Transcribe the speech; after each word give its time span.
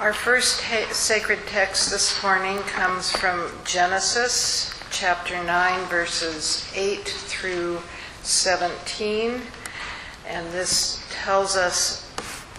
Our 0.00 0.12
first 0.12 0.60
ta- 0.60 0.90
sacred 0.90 1.38
text 1.46 1.88
this 1.88 2.20
morning 2.20 2.58
comes 2.62 3.12
from 3.12 3.48
Genesis 3.64 4.74
chapter 4.90 5.40
9, 5.44 5.86
verses 5.86 6.68
8 6.74 7.06
through 7.06 7.78
17. 8.24 9.40
And 10.26 10.46
this 10.48 11.06
tells 11.12 11.54
us 11.54 12.12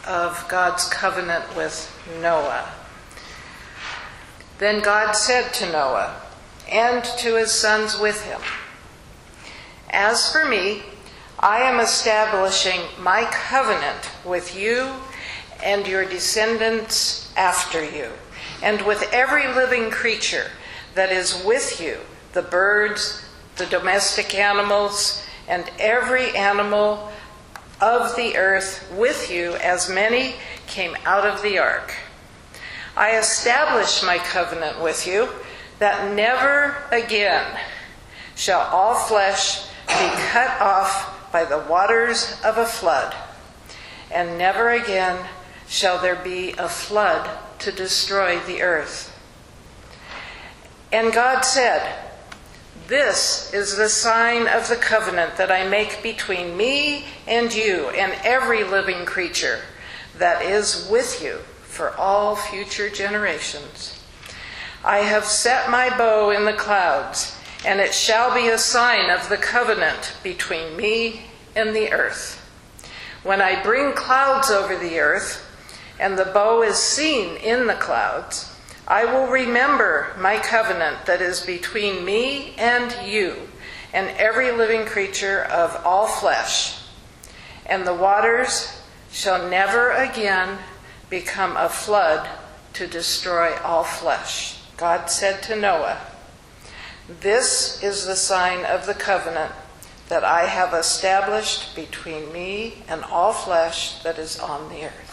of 0.07 0.45
God's 0.47 0.87
covenant 0.87 1.57
with 1.57 1.91
Noah. 2.21 2.71
Then 4.57 4.81
God 4.81 5.11
said 5.11 5.53
to 5.55 5.69
Noah 5.69 6.21
and 6.71 7.03
to 7.03 7.35
his 7.35 7.51
sons 7.51 7.99
with 7.99 8.23
him, 8.23 8.39
As 9.89 10.31
for 10.31 10.45
me, 10.45 10.83
I 11.37 11.63
am 11.63 11.81
establishing 11.81 12.79
my 12.97 13.25
covenant 13.29 14.09
with 14.23 14.55
you 14.57 14.93
and 15.65 15.85
your 15.87 16.05
descendants 16.05 17.33
after 17.35 17.83
you, 17.83 18.09
and 18.63 18.81
with 18.83 19.03
every 19.11 19.47
living 19.47 19.89
creature 19.89 20.51
that 20.93 21.11
is 21.11 21.43
with 21.43 21.81
you 21.81 21.97
the 22.33 22.41
birds, 22.41 23.27
the 23.55 23.65
domestic 23.65 24.35
animals, 24.35 25.25
and 25.47 25.69
every 25.79 26.35
animal 26.35 27.11
of 27.81 28.15
the 28.15 28.35
earth 28.35 28.91
with 28.95 29.31
you, 29.31 29.53
as 29.55 29.89
many 29.89 30.35
came 30.67 30.95
out 31.05 31.25
of 31.25 31.41
the 31.41 31.57
ark. 31.57 31.93
I 32.95 33.17
establish 33.17 34.03
my 34.03 34.17
covenant 34.17 34.81
with 34.81 35.07
you 35.07 35.29
that 35.79 36.13
never 36.13 36.75
again 36.91 37.45
shall 38.35 38.61
all 38.61 38.95
flesh 38.95 39.65
be 39.87 40.09
cut 40.29 40.61
off 40.61 41.31
by 41.31 41.45
the 41.45 41.59
waters 41.69 42.39
of 42.43 42.57
a 42.57 42.65
flood, 42.65 43.15
and 44.11 44.37
never 44.37 44.69
again 44.69 45.25
shall 45.67 46.01
there 46.01 46.15
be 46.15 46.51
a 46.57 46.69
flood 46.69 47.29
to 47.59 47.71
destroy 47.71 48.39
the 48.39 48.61
earth. 48.61 49.11
And 50.91 51.11
God 51.11 51.41
said, 51.41 51.95
This 52.87 53.53
is 53.53 53.75
the 53.75 53.89
sign 53.89 54.47
of 54.47 54.69
the 54.69 54.75
covenant 54.75 55.37
that 55.37 55.51
I 55.51 55.67
make 55.67 56.03
between 56.03 56.55
me 56.55 57.05
and 57.27 57.53
you 57.53 57.89
and 57.89 58.13
every 58.23 58.63
living 58.63 59.05
creature 59.05 59.61
that 60.17 60.41
is 60.43 60.87
with 60.89 61.21
you 61.23 61.39
for 61.63 61.95
all 61.97 62.35
future 62.35 62.89
generations. 62.89 64.01
I 64.83 64.99
have 64.99 65.25
set 65.25 65.69
my 65.69 65.89
bow 65.97 66.29
in 66.29 66.45
the 66.45 66.53
clouds, 66.53 67.37
and 67.65 67.81
it 67.81 67.93
shall 67.93 68.33
be 68.33 68.47
a 68.47 68.57
sign 68.57 69.09
of 69.09 69.27
the 69.27 69.37
covenant 69.37 70.15
between 70.23 70.77
me 70.77 71.23
and 71.55 71.75
the 71.75 71.91
earth. 71.91 72.41
When 73.23 73.41
I 73.41 73.63
bring 73.63 73.93
clouds 73.93 74.51
over 74.51 74.77
the 74.77 74.99
earth, 74.99 75.44
and 75.99 76.17
the 76.17 76.25
bow 76.25 76.61
is 76.61 76.77
seen 76.77 77.37
in 77.37 77.67
the 77.67 77.73
clouds, 77.73 78.55
I 78.87 79.05
will 79.05 79.27
remember 79.27 80.15
my 80.19 80.37
covenant 80.37 81.05
that 81.05 81.21
is 81.21 81.45
between 81.45 82.05
me 82.05 82.53
and 82.57 82.95
you 83.07 83.47
and 83.93 84.09
every 84.17 84.51
living 84.51 84.85
creature 84.85 85.43
of 85.43 85.81
all 85.85 86.07
flesh. 86.07 86.81
And 87.65 87.87
the 87.87 87.93
waters 87.93 88.81
shall 89.11 89.49
never 89.49 89.91
again 89.91 90.59
become 91.09 91.55
a 91.57 91.69
flood 91.69 92.27
to 92.73 92.85
destroy 92.85 93.55
all 93.59 93.83
flesh. 93.83 94.59
God 94.77 95.09
said 95.09 95.41
to 95.43 95.55
Noah, 95.55 95.99
This 97.07 97.81
is 97.81 98.05
the 98.05 98.17
sign 98.17 98.65
of 98.65 98.85
the 98.85 98.93
covenant 98.93 99.53
that 100.09 100.23
I 100.23 100.45
have 100.45 100.73
established 100.73 101.75
between 101.75 102.31
me 102.31 102.83
and 102.87 103.03
all 103.05 103.33
flesh 103.33 104.03
that 104.03 104.19
is 104.19 104.37
on 104.37 104.69
the 104.69 104.85
earth. 104.85 105.04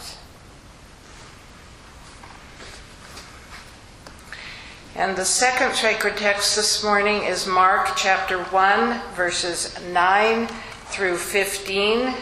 And 4.95 5.15
the 5.15 5.25
second 5.25 5.73
sacred 5.73 6.17
text 6.17 6.55
this 6.55 6.83
morning 6.83 7.23
is 7.23 7.47
Mark 7.47 7.93
chapter 7.95 8.43
1, 8.43 9.01
verses 9.15 9.75
9 9.91 10.45
through 10.85 11.17
15. 11.17 12.13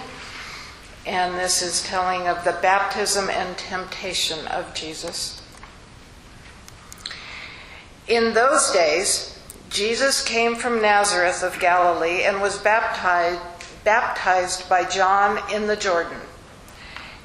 And 1.06 1.36
this 1.36 1.62
is 1.62 1.84
telling 1.84 2.30
of 2.30 2.46
the 2.46 2.58
baptism 2.62 3.30
and 3.30 3.58
temptation 3.58 4.48
of 4.48 4.74
Jesus. 4.74 5.42
In 8.08 8.34
those 8.34 8.72
days, 8.72 9.38
Jesus 9.70 10.24
came 10.24 10.56
from 10.56 10.82
Nazareth 10.82 11.44
of 11.44 11.60
Galilee 11.60 12.24
and 12.24 12.40
was 12.40 12.58
baptized, 12.58 13.42
baptized 13.84 14.70
by 14.70 14.86
John 14.86 15.42
in 15.54 15.68
the 15.68 15.76
Jordan. 15.76 16.22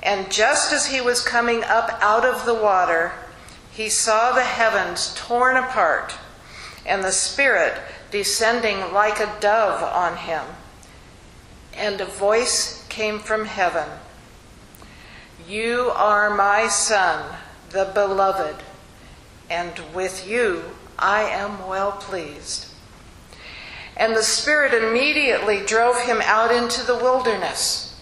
And 0.02 0.28
just 0.28 0.72
as 0.72 0.86
he 0.86 1.00
was 1.00 1.24
coming 1.24 1.62
up 1.62 1.96
out 2.02 2.24
of 2.24 2.46
the 2.46 2.54
water, 2.54 3.12
he 3.76 3.90
saw 3.90 4.32
the 4.32 4.42
heavens 4.42 5.12
torn 5.16 5.54
apart 5.54 6.14
and 6.86 7.04
the 7.04 7.12
Spirit 7.12 7.74
descending 8.10 8.90
like 8.90 9.20
a 9.20 9.36
dove 9.38 9.82
on 9.82 10.16
him. 10.16 10.44
And 11.74 12.00
a 12.00 12.06
voice 12.06 12.86
came 12.88 13.18
from 13.18 13.44
heaven 13.44 13.86
You 15.46 15.92
are 15.94 16.34
my 16.34 16.68
Son, 16.68 17.36
the 17.68 17.90
Beloved, 17.92 18.62
and 19.50 19.78
with 19.94 20.26
you 20.26 20.62
I 20.98 21.24
am 21.24 21.68
well 21.68 21.92
pleased. 21.92 22.68
And 23.94 24.16
the 24.16 24.22
Spirit 24.22 24.72
immediately 24.72 25.60
drove 25.66 26.00
him 26.00 26.22
out 26.22 26.50
into 26.50 26.82
the 26.82 26.96
wilderness. 26.96 28.00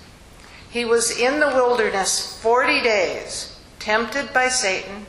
He 0.71 0.85
was 0.85 1.19
in 1.19 1.41
the 1.41 1.49
wilderness 1.49 2.41
40 2.41 2.81
days, 2.81 3.59
tempted 3.81 4.33
by 4.33 4.49
Satan 4.49 5.07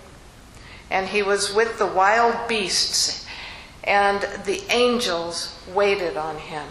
and 0.90 1.08
he 1.08 1.22
was 1.22 1.54
with 1.54 1.78
the 1.78 1.88
wild 1.88 2.48
beasts, 2.48 3.26
and 3.84 4.22
the 4.46 4.64
angels 4.70 5.60
waited 5.74 6.18
on 6.18 6.38
him. 6.38 6.68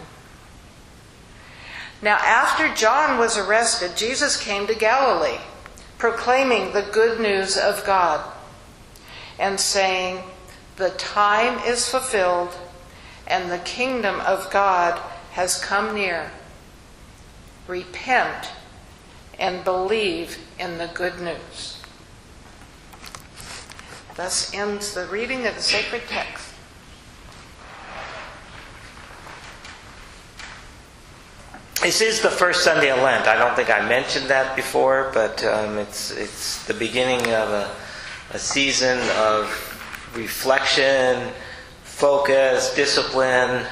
Now, 2.01 2.17
after 2.17 2.73
John 2.73 3.17
was 3.17 3.37
arrested, 3.37 3.95
Jesus 3.95 4.41
came 4.41 4.67
to 4.67 4.75
Galilee, 4.75 5.39
proclaiming 5.97 6.73
the 6.73 6.87
good 6.91 7.19
news 7.19 7.57
of 7.57 7.85
God, 7.85 8.23
and 9.39 9.59
saying, 9.59 10.23
The 10.75 10.91
time 10.91 11.59
is 11.65 11.89
fulfilled, 11.89 12.55
and 13.27 13.49
the 13.49 13.57
kingdom 13.59 14.19
of 14.21 14.51
God 14.51 14.99
has 15.31 15.59
come 15.59 15.95
near. 15.95 16.31
Repent 17.67 18.51
and 19.39 19.63
believe 19.63 20.37
in 20.59 20.77
the 20.77 20.87
good 20.93 21.19
news. 21.19 21.74
Thus 24.15 24.53
ends 24.53 24.93
the 24.93 25.05
reading 25.07 25.45
of 25.45 25.55
the 25.55 25.61
sacred 25.61 26.03
text. 26.07 26.53
This 31.81 31.99
is 31.99 32.21
the 32.21 32.29
first 32.29 32.63
Sunday 32.63 32.89
of 32.89 32.99
Lent. 32.99 33.27
I 33.27 33.35
don't 33.35 33.55
think 33.57 33.69
I 33.69 33.87
mentioned 33.87 34.29
that 34.29 34.55
before, 34.55 35.11
but 35.13 35.43
um, 35.43 35.77
it's 35.77 36.11
it's 36.11 36.65
the 36.65 36.73
beginning 36.73 37.19
of 37.33 37.49
a, 37.49 37.75
a 38.31 38.39
season 38.39 38.97
of 39.17 39.51
reflection, 40.15 41.33
focus, 41.83 42.73
discipline, 42.73 43.65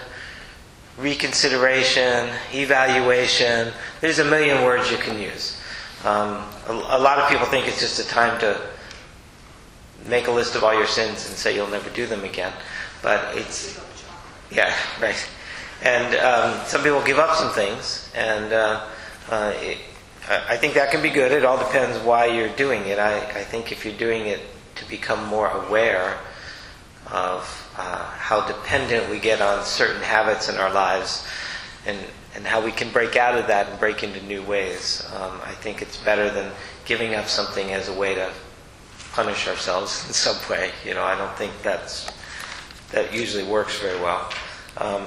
reconsideration, 0.97 2.29
evaluation. 2.53 3.71
There's 4.01 4.19
a 4.19 4.25
million 4.25 4.63
words 4.63 4.91
you 4.91 4.97
can 4.97 5.17
use. 5.17 5.57
Um, 6.03 6.45
a, 6.67 6.73
a 6.73 6.99
lot 6.99 7.17
of 7.17 7.29
people 7.29 7.45
think 7.45 7.67
it's 7.69 7.79
just 7.79 7.99
a 7.99 8.07
time 8.07 8.37
to 8.41 8.61
make 10.08 10.28
a 10.28 10.31
list 10.31 10.56
of 10.56 10.64
all 10.64 10.74
your 10.74 10.88
sins 10.88 11.28
and 11.28 11.38
say 11.38 11.56
you'll 11.56 11.68
never 11.68 11.90
do 11.90 12.06
them 12.06 12.24
again. 12.24 12.53
But 13.02 13.36
it's, 13.38 13.80
yeah, 14.52 14.74
right. 15.02 15.30
And 15.81 16.16
um, 16.16 16.66
some 16.66 16.81
people 16.81 17.03
give 17.03 17.19
up 17.19 17.36
some 17.36 17.52
things, 17.52 18.09
and 18.16 18.53
uh, 18.53 18.86
uh, 19.30 19.53
it, 19.58 19.78
I 20.30 20.56
think 20.56 20.75
that 20.75 20.91
can 20.91 21.02
be 21.02 21.09
good. 21.09 21.34
It 21.34 21.44
all 21.44 21.58
depends 21.58 21.97
why 22.00 22.28
you're 22.28 22.56
doing 22.56 22.86
it. 22.86 22.97
I, 22.97 23.18
I 23.18 23.44
think 23.44 23.74
if 23.74 23.84
you're 23.84 23.97
doing 23.97 24.28
it 24.28 24.40
to 24.75 24.88
become 24.88 25.26
more 25.28 25.50
aware 25.50 26.17
of 27.11 27.73
uh, 27.78 28.06
how 28.06 28.46
dependent 28.47 29.09
we 29.09 29.20
get 29.20 29.41
on 29.41 29.66
certain 29.66 30.02
habits 30.02 30.47
in 30.47 30.56
our 30.56 30.73
lives 30.73 31.28
and, 31.85 31.97
and 32.35 32.46
how 32.47 32.64
we 32.64 32.72
can 32.72 32.90
break 32.91 33.17
out 33.17 33.38
of 33.38 33.47
that 33.47 33.67
and 33.67 33.79
break 33.79 34.03
into 34.03 34.22
new 34.26 34.41
ways, 34.44 35.06
um, 35.17 35.41
I 35.44 35.52
think 35.52 35.82
it's 35.82 35.97
better 35.97 36.29
than 36.29 36.49
giving 36.85 37.16
up 37.16 37.28
something 37.28 37.72
as 37.73 37.90
a 37.90 37.94
way 37.94 38.16
to 38.16 38.32
punish 39.13 39.47
ourselves 39.47 40.05
in 40.07 40.13
some 40.13 40.37
way. 40.49 40.71
You 40.85 40.93
know, 40.93 41.03
I 41.03 41.15
don't 41.15 41.35
think 41.37 41.53
that's 41.61 42.09
that 42.91 43.13
usually 43.13 43.43
works 43.43 43.79
very 43.79 43.99
well. 43.99 44.29
Um, 44.77 45.05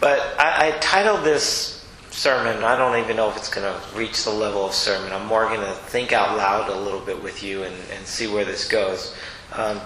but 0.00 0.20
I, 0.38 0.68
I 0.68 0.70
titled 0.78 1.24
this 1.24 1.84
sermon. 2.10 2.62
I 2.62 2.76
don't 2.76 3.02
even 3.02 3.16
know 3.16 3.28
if 3.28 3.36
it's 3.36 3.52
going 3.52 3.66
to 3.66 3.96
reach 3.96 4.24
the 4.24 4.30
level 4.30 4.66
of 4.66 4.72
sermon. 4.72 5.12
I'm 5.12 5.26
more 5.26 5.46
going 5.46 5.60
to 5.60 5.72
think 5.72 6.12
out 6.12 6.36
loud 6.36 6.70
a 6.70 6.76
little 6.76 7.00
bit 7.00 7.22
with 7.22 7.42
you 7.42 7.64
and, 7.64 7.74
and 7.92 8.06
see 8.06 8.26
where 8.26 8.44
this 8.44 8.68
goes. 8.68 9.14
Um, 9.52 9.80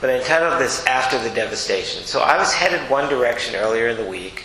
but 0.00 0.10
I 0.10 0.20
titled 0.20 0.60
this 0.60 0.84
After 0.86 1.18
the 1.22 1.30
Devastation. 1.30 2.04
So 2.04 2.20
I 2.20 2.38
was 2.38 2.52
headed 2.52 2.90
one 2.90 3.08
direction 3.08 3.54
earlier 3.54 3.88
in 3.88 3.96
the 3.96 4.06
week, 4.06 4.44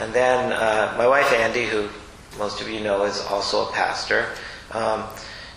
and 0.00 0.12
then 0.12 0.52
uh, 0.52 0.94
my 0.96 1.06
wife 1.06 1.32
Andy, 1.32 1.66
who 1.66 1.88
most 2.38 2.60
of 2.60 2.68
you 2.68 2.80
know 2.80 3.04
is 3.04 3.20
also 3.22 3.68
a 3.68 3.72
pastor, 3.72 4.28
um, 4.70 5.04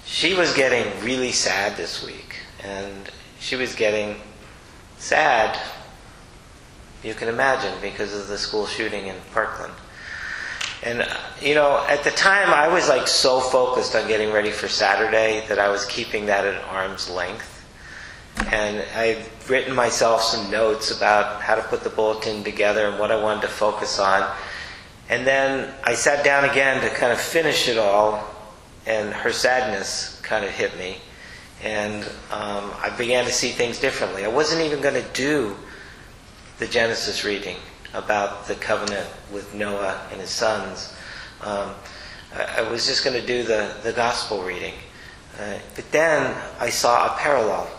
she 0.05 0.33
was 0.33 0.53
getting 0.53 0.85
really 1.03 1.31
sad 1.31 1.75
this 1.77 2.05
week. 2.05 2.37
And 2.63 3.09
she 3.39 3.55
was 3.55 3.75
getting 3.75 4.15
sad, 4.97 5.59
you 7.03 7.13
can 7.13 7.27
imagine, 7.27 7.73
because 7.81 8.15
of 8.15 8.27
the 8.27 8.37
school 8.37 8.65
shooting 8.65 9.07
in 9.07 9.15
Parkland. 9.33 9.73
And, 10.83 11.01
uh, 11.01 11.17
you 11.41 11.55
know, 11.55 11.83
at 11.89 12.03
the 12.03 12.11
time 12.11 12.49
I 12.49 12.67
was 12.67 12.89
like 12.89 13.07
so 13.07 13.39
focused 13.39 13.95
on 13.95 14.07
getting 14.07 14.31
ready 14.31 14.51
for 14.51 14.67
Saturday 14.67 15.45
that 15.47 15.59
I 15.59 15.69
was 15.69 15.85
keeping 15.85 16.27
that 16.27 16.45
at 16.45 16.63
arm's 16.65 17.09
length. 17.09 17.51
And 18.51 18.83
I'd 18.95 19.25
written 19.49 19.73
myself 19.73 20.21
some 20.21 20.51
notes 20.51 20.91
about 20.95 21.41
how 21.41 21.55
to 21.55 21.61
put 21.63 21.83
the 21.83 21.89
bulletin 21.89 22.43
together 22.43 22.87
and 22.87 22.99
what 22.99 23.11
I 23.11 23.21
wanted 23.21 23.41
to 23.41 23.47
focus 23.47 23.99
on. 23.99 24.29
And 25.09 25.25
then 25.25 25.73
I 25.83 25.93
sat 25.93 26.25
down 26.25 26.49
again 26.49 26.81
to 26.81 26.89
kind 26.89 27.11
of 27.11 27.19
finish 27.19 27.67
it 27.67 27.77
all, 27.77 28.34
and 28.85 29.13
her 29.13 29.31
sadness 29.31 30.19
kind 30.21 30.45
of 30.45 30.51
hit 30.51 30.77
me. 30.77 30.97
And 31.63 32.03
um, 32.31 32.71
I 32.81 32.93
began 32.97 33.25
to 33.25 33.31
see 33.31 33.49
things 33.49 33.79
differently. 33.79 34.23
I 34.25 34.27
wasn't 34.27 34.61
even 34.61 34.81
going 34.81 35.01
to 35.01 35.09
do 35.13 35.55
the 36.59 36.67
Genesis 36.67 37.23
reading 37.23 37.57
about 37.93 38.47
the 38.47 38.55
covenant 38.55 39.07
with 39.31 39.53
Noah 39.53 40.07
and 40.11 40.21
his 40.21 40.29
sons. 40.29 40.93
Um, 41.41 41.71
I, 42.35 42.59
I, 42.59 42.69
was 42.69 42.85
just 42.85 43.03
going 43.03 43.19
to 43.19 43.25
do 43.25 43.43
the, 43.43 43.73
the 43.83 43.93
gospel 43.93 44.43
reading. 44.43 44.73
Uh, 45.39 45.57
but 45.75 45.91
then 45.91 46.35
I 46.59 46.69
saw 46.69 47.13
a 47.13 47.17
parallel 47.17 47.69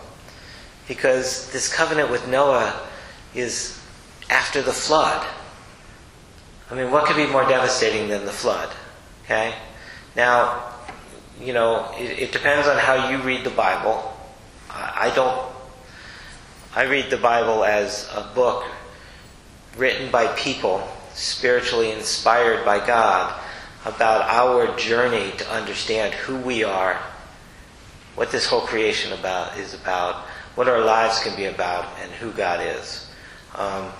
because 0.87 1.51
this 1.51 1.73
covenant 1.73 2.11
with 2.11 2.27
Noah 2.27 2.87
is 3.33 3.81
after 4.29 4.61
the 4.61 4.73
flood. 4.73 5.25
I 6.69 6.75
mean, 6.75 6.91
what 6.91 7.05
could 7.05 7.15
be 7.15 7.27
more 7.27 7.47
devastating 7.47 8.09
than 8.09 8.25
the 8.25 8.31
flood? 8.31 8.69
Okay? 9.23 9.53
Now, 10.15 10.73
you 11.41 11.53
know, 11.53 11.91
it, 11.97 12.19
it 12.19 12.31
depends 12.31 12.67
on 12.67 12.77
how 12.77 13.09
you 13.09 13.17
read 13.19 13.43
the 13.43 13.51
Bible. 13.51 14.13
I, 14.69 15.09
I 15.09 15.15
don't. 15.15 15.51
I 16.75 16.83
read 16.83 17.09
the 17.09 17.17
Bible 17.17 17.63
as 17.63 18.09
a 18.13 18.29
book 18.35 18.65
written 19.77 20.11
by 20.11 20.27
people, 20.35 20.87
spiritually 21.13 21.91
inspired 21.91 22.65
by 22.65 22.85
God, 22.85 23.39
about 23.85 24.21
our 24.29 24.75
journey 24.77 25.31
to 25.37 25.51
understand 25.51 26.13
who 26.13 26.37
we 26.37 26.63
are, 26.63 26.99
what 28.15 28.31
this 28.31 28.45
whole 28.45 28.61
creation 28.61 29.13
about 29.13 29.57
is 29.57 29.73
about, 29.73 30.25
what 30.55 30.67
our 30.67 30.81
lives 30.81 31.19
can 31.23 31.35
be 31.35 31.45
about, 31.45 31.85
and 32.01 32.11
who 32.13 32.31
God 32.31 32.59
is. 32.61 33.09
Um, 33.55 33.91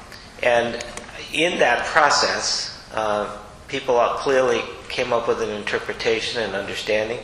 and 0.43 0.83
in 1.33 1.59
that 1.59 1.85
process, 1.85 2.83
uh, 2.93 3.37
people 3.67 3.97
are 3.97 4.17
clearly 4.17 4.61
came 4.89 5.13
up 5.13 5.27
with 5.27 5.41
an 5.41 5.49
interpretation 5.49 6.41
and 6.41 6.55
understanding 6.55 7.19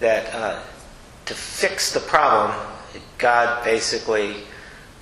that 0.00 0.34
uh, 0.34 0.60
to 1.26 1.34
fix 1.34 1.92
the 1.92 2.00
problem, 2.00 2.56
God 3.18 3.64
basically 3.64 4.36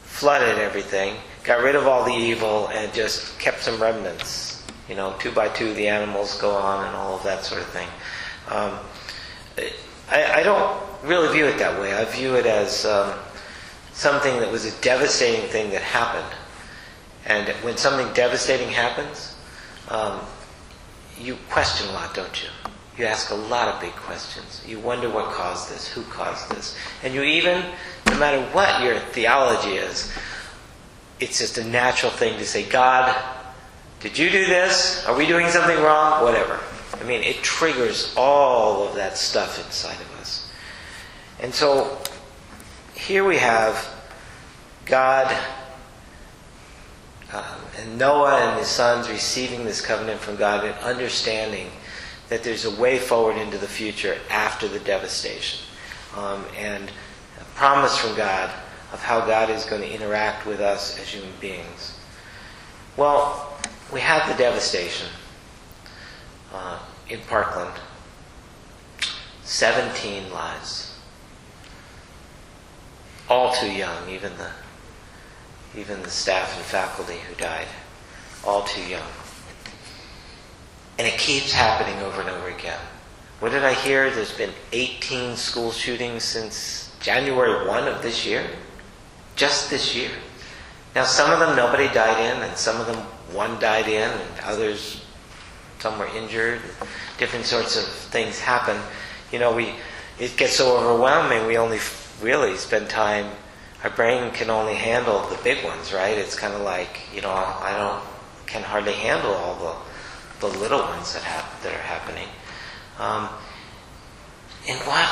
flooded 0.03 0.59
everything, 0.59 1.17
got 1.43 1.63
rid 1.63 1.75
of 1.75 1.87
all 1.87 2.05
the 2.05 2.15
evil, 2.15 2.69
and 2.69 2.93
just 2.95 3.39
kept 3.39 3.63
some 3.63 3.81
remnants. 3.81 4.63
You 4.89 4.95
know, 4.95 5.15
two 5.19 5.33
by 5.33 5.49
two, 5.49 5.75
the 5.75 5.89
animals 5.89 6.41
go 6.41 6.51
on, 6.53 6.87
and 6.87 6.95
all 6.95 7.17
of 7.17 7.23
that 7.25 7.45
sort 7.45 7.61
of 7.61 7.69
thing. 7.69 7.89
Um, 8.49 8.79
I, 10.11 10.41
I, 10.41 10.43
don't 10.43 10.81
really 11.03 11.33
view 11.33 11.47
it 11.47 11.59
that 11.59 11.81
way. 11.81 11.95
I 11.95 12.05
view 12.05 12.35
it 12.35 12.45
as 12.45 12.85
um, 12.85 13.19
something 13.93 14.39
that 14.41 14.53
was 14.53 14.67
a 14.67 14.81
devastating 14.83 15.49
thing 15.49 15.71
that 15.71 15.81
happened. 15.81 16.37
And 17.27 17.49
when 17.65 17.79
something 17.79 18.13
devastating 18.13 18.69
happens, 18.69 19.35
um, 19.89 20.21
you 21.21 21.37
question 21.51 21.89
a 21.89 21.93
lot, 21.93 22.15
don't 22.15 22.43
you? 22.43 22.49
You 22.97 23.07
ask 23.07 23.31
a 23.31 23.35
lot 23.35 23.69
of 23.69 23.81
big 23.81 23.93
questions. 23.93 24.63
You 24.67 24.79
wonder 24.79 25.09
what 25.11 25.33
caused 25.33 25.71
this, 25.71 25.89
who 25.89 26.03
caused 26.05 26.49
this. 26.51 26.77
And 27.03 27.13
you 27.13 27.23
even, 27.23 27.65
no 28.09 28.19
matter 28.19 28.41
what 28.53 28.83
your 28.83 28.99
theology 29.01 29.75
is, 29.75 30.13
it's 31.19 31.39
just 31.39 31.59
a 31.59 31.65
natural 31.65 32.13
thing 32.13 32.39
to 32.39 32.45
say, 32.45 32.69
God, 32.69 33.17
did 34.01 34.19
you 34.19 34.31
do 34.31 34.45
this? 34.47 35.05
Are 35.07 35.17
we 35.17 35.27
doing 35.27 35.49
something 35.49 35.77
wrong? 35.79 36.23
Whatever. 36.23 36.61
I 37.01 37.05
mean, 37.05 37.23
it 37.23 37.37
triggers 37.43 38.15
all 38.17 38.87
of 38.87 38.95
that 38.95 39.17
stuff 39.17 39.65
inside 39.65 40.01
of 40.01 40.21
us. 40.21 40.51
And 41.41 41.53
so 41.53 41.99
here 42.95 43.25
we 43.25 43.39
have 43.39 43.89
God 44.87 45.35
um, 47.33 47.61
and 47.79 47.99
Noah 47.99 48.37
and 48.37 48.59
his 48.59 48.69
sons 48.69 49.09
receiving 49.09 49.65
this 49.65 49.81
covenant 49.81 50.21
from 50.21 50.37
God 50.37 50.65
and 50.65 50.75
understanding 50.79 51.71
that 52.29 52.43
there's 52.43 52.65
a 52.65 52.81
way 52.81 52.99
forward 52.99 53.37
into 53.37 53.59
the 53.59 53.67
future 53.67 54.17
after 54.31 54.69
the 54.69 54.79
devastation. 54.81 55.61
Um, 56.17 56.45
and 56.57 56.91
a 57.41 57.45
promise 57.57 57.99
from 57.99 58.17
God 58.17 58.51
of 58.93 59.03
how 59.03 59.27
God 59.27 59.51
is 59.51 59.65
going 59.65 59.83
to 59.83 59.93
interact 59.93 60.47
with 60.47 60.61
us 60.61 60.99
as 61.01 61.09
human 61.09 61.33
beings. 61.41 61.99
Well, 62.97 63.59
we 63.93 64.01
have 64.01 64.29
the 64.31 64.41
devastation 64.41 65.09
uh, 66.53 66.79
in 67.09 67.21
Parkland 67.29 67.75
17 69.43 70.33
lives. 70.33 70.97
All 73.29 73.55
too 73.55 73.71
young, 73.71 74.09
even 74.09 74.37
the 74.37 74.51
even 75.77 76.03
the 76.03 76.11
staff 76.11 76.57
and 76.57 76.65
faculty 76.65 77.19
who 77.29 77.35
died, 77.35 77.67
all 78.45 78.63
too 78.63 78.83
young. 78.83 79.09
And 80.99 81.07
it 81.07 81.19
keeps 81.19 81.53
happening 81.53 82.01
over 82.03 82.21
and 82.21 82.31
over 82.31 82.49
again. 82.49 82.79
What 83.41 83.51
did 83.51 83.65
I 83.65 83.75
hear? 83.75 84.11
There's 84.11 84.37
been 84.37 84.53
18 84.73 85.37
school 85.37 85.73
shootings 85.73 86.23
since 86.23 86.95
January 87.01 87.67
1 87.67 87.89
of 87.89 88.03
this 88.03 88.25
year. 88.25 88.49
Just 89.37 89.71
this 89.71 89.95
year. 89.95 90.11
Now, 90.95 91.05
some 91.05 91.33
of 91.33 91.41
them 91.41 91.57
nobody 91.57 91.89
died 91.89 92.21
in, 92.21 92.43
and 92.43 92.57
some 92.57 92.81
of 92.81 92.87
them 92.87 93.05
one 93.35 93.59
died 93.59 93.89
in, 93.89 94.09
and 94.09 94.41
others, 94.45 95.05
some 95.81 95.99
were 95.99 96.07
injured. 96.17 96.61
Different 97.19 97.45
sorts 97.45 97.77
of 97.77 97.85
things 97.85 98.39
happen. 98.39 98.81
You 99.33 99.41
know, 99.41 99.55
we 99.55 99.75
it 100.19 100.37
gets 100.37 100.55
so 100.55 100.77
overwhelming. 100.77 101.47
We 101.47 101.59
only 101.59 101.81
really 102.23 102.57
spend 102.57 102.89
time. 102.89 103.31
Our 103.85 103.91
brain 103.91 104.33
can 104.33 104.49
only 104.49 104.75
handle 104.75 105.29
the 105.29 105.37
big 105.45 105.63
ones, 105.63 105.93
right? 105.93 106.17
It's 106.17 106.35
kind 106.35 106.55
of 106.55 106.63
like 106.63 107.01
you 107.15 107.21
know, 107.21 107.29
I 107.31 107.77
don't 107.77 108.03
can 108.47 108.63
hardly 108.63 108.95
handle 108.95 109.33
all 109.33 109.55
the 110.41 110.49
the 110.49 110.59
little 110.59 110.81
ones 110.81 111.13
that 111.13 111.23
that 111.63 111.73
are 111.73 111.79
happening. 111.79 112.29
Um, 112.99 113.29
and 114.67 114.79
what 114.81 115.07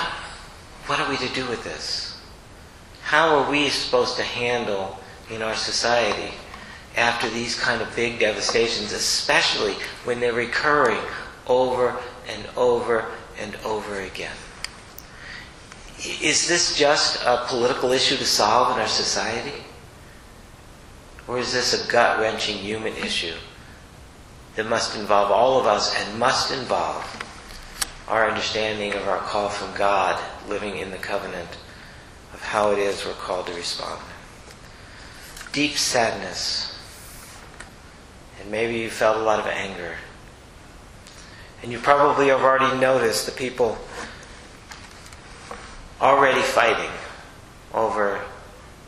what 0.87 1.01
are 1.01 1.11
we 1.11 1.19
to 1.19 1.29
do 1.35 1.47
with 1.49 1.65
this? 1.65 2.19
How 3.03 3.37
are 3.37 3.51
we 3.51 3.69
supposed 3.69 4.17
to 4.17 4.23
handle 4.23 4.99
in 5.31 5.43
our 5.43 5.55
society 5.55 6.33
after 6.97 7.29
these 7.29 7.59
kind 7.59 7.83
of 7.83 7.95
big 7.95 8.21
devastations, 8.21 8.93
especially 8.93 9.75
when 10.05 10.19
they're 10.19 10.33
recurring 10.33 11.01
over 11.47 11.99
and 12.27 12.47
over 12.57 13.05
and 13.39 13.55
over 13.67 14.01
again? 14.01 14.37
Is 16.05 16.49
this 16.49 16.77
just 16.77 17.23
a 17.25 17.45
political 17.47 17.93
issue 17.93 18.17
to 18.17 18.25
solve 18.25 18.75
in 18.75 18.81
our 18.81 18.89
society? 18.89 19.63
Or 21.29 21.39
is 21.39 21.53
this 21.53 21.87
a 21.87 21.91
gut 21.91 22.19
wrenching 22.19 22.57
human 22.57 22.97
issue 22.97 23.35
that 24.57 24.67
must 24.67 24.97
involve 24.97 25.31
all 25.31 25.61
of 25.61 25.67
us 25.67 25.95
and 25.97 26.19
must 26.19 26.53
involve 26.53 27.09
our 28.09 28.29
understanding 28.29 28.93
of 28.95 29.07
our 29.07 29.19
call 29.19 29.49
from 29.49 29.75
God, 29.77 30.21
living 30.49 30.77
in 30.77 30.91
the 30.91 30.99
covenant 30.99 31.57
of 32.35 32.43
how 32.43 32.73
it 32.73 32.79
is 32.79 33.05
we're 33.05 33.13
called 33.13 33.47
to 33.47 33.55
respond. 33.55 34.01
Deep 35.53 35.77
sadness. 35.77 36.77
And 38.41 38.51
maybe 38.51 38.79
you 38.79 38.91
felt 38.91 39.19
a 39.19 39.23
lot 39.23 39.39
of 39.39 39.47
anger. 39.47 39.97
And 41.63 41.71
you 41.71 41.79
probably 41.79 42.29
have 42.29 42.43
already 42.43 42.77
noticed 42.81 43.25
the 43.25 43.33
people 43.33 43.79
already 46.03 46.43
fighting 46.43 46.91
over 47.73 48.21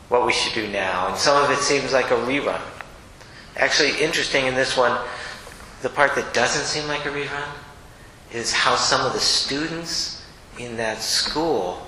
what 0.09 0.25
we 0.25 0.33
should 0.33 0.53
do 0.53 0.67
now. 0.67 1.07
And 1.07 1.17
some 1.17 1.41
of 1.43 1.49
it 1.49 1.61
seems 1.63 1.93
like 1.93 2.11
a 2.11 2.15
rerun. 2.15 2.61
Actually, 3.55 3.97
interesting 4.03 4.45
in 4.45 4.53
this 4.53 4.77
one, 4.77 4.99
the 5.81 5.89
part 5.89 6.13
that 6.15 6.33
doesn't 6.33 6.65
seem 6.65 6.87
like 6.87 7.05
a 7.05 7.09
rerun 7.09 7.49
is 8.33 8.51
how 8.51 8.75
some 8.75 9.05
of 9.05 9.13
the 9.13 9.19
students 9.19 10.23
in 10.59 10.77
that 10.77 11.01
school 11.01 11.81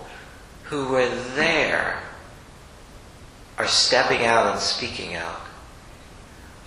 who 0.64 0.88
were 0.88 1.10
there 1.36 2.02
are 3.58 3.68
stepping 3.68 4.26
out 4.26 4.52
and 4.52 4.60
speaking 4.60 5.16
out. 5.16 5.42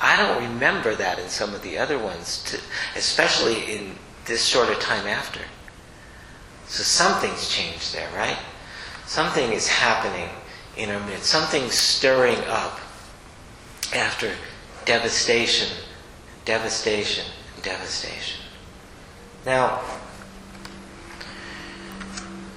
I 0.01 0.17
don't 0.17 0.43
remember 0.43 0.95
that 0.95 1.19
in 1.19 1.29
some 1.29 1.55
of 1.55 1.63
the 1.63 1.79
other 1.79 1.99
ones, 1.99 2.57
especially 2.97 3.75
in 3.75 3.95
this 4.27 4.45
short 4.45 4.71
of 4.71 4.79
time 4.81 5.07
after. 5.07 5.41
So 6.67 6.83
something's 6.83 7.49
changed 7.49 7.95
there, 7.95 8.09
right? 8.15 8.39
Something 9.11 9.51
is 9.51 9.67
happening 9.67 10.29
in 10.77 10.89
our 10.89 11.05
midst. 11.05 11.25
Something's 11.25 11.75
stirring 11.75 12.39
up 12.47 12.79
after 13.93 14.31
devastation 14.85 15.67
devastation, 16.45 17.25
devastation. 17.63 18.41
Now, 19.45 19.81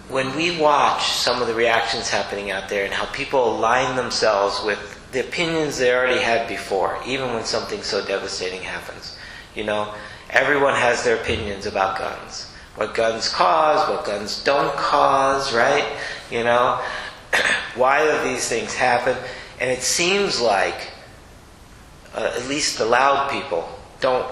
when 0.10 0.36
we 0.36 0.60
watch 0.60 1.04
some 1.12 1.42
of 1.42 1.48
the 1.48 1.56
reactions 1.56 2.10
happening 2.10 2.52
out 2.52 2.70
there 2.70 2.86
and 2.86 2.94
how 2.94 3.06
people 3.14 3.58
align 3.58 3.96
themselves 3.96 4.64
with 4.64 4.80
the 5.12 5.22
opinions 5.22 5.78
they 5.78 5.92
already 5.92 6.22
had 6.22 6.48
before, 6.48 7.00
even 7.06 7.34
when 7.34 7.46
something 7.46 7.82
so 7.82 8.06
devastating 8.06 8.62
happens, 8.62 9.18
you 9.56 9.64
know, 9.64 9.94
everyone 10.30 10.76
has 10.76 11.04
their 11.04 11.16
opinions 11.16 11.66
about 11.66 11.98
guns. 11.98 12.52
What 12.76 12.96
guns 12.96 13.30
cause, 13.30 13.88
what 13.88 14.06
guns 14.06 14.44
don't 14.44 14.76
cause, 14.76 15.54
right? 15.54 15.86
You 16.34 16.44
know, 16.44 16.82
why 17.76 18.04
do 18.04 18.28
these 18.28 18.50
things 18.50 18.74
happen? 18.74 19.16
And 19.62 19.70
it 19.70 19.84
seems 19.84 20.42
like, 20.42 20.90
uh, 22.16 22.34
at 22.36 22.48
least 22.48 22.80
the 22.80 22.86
loud 22.86 23.30
people, 23.30 23.70
don't 24.00 24.26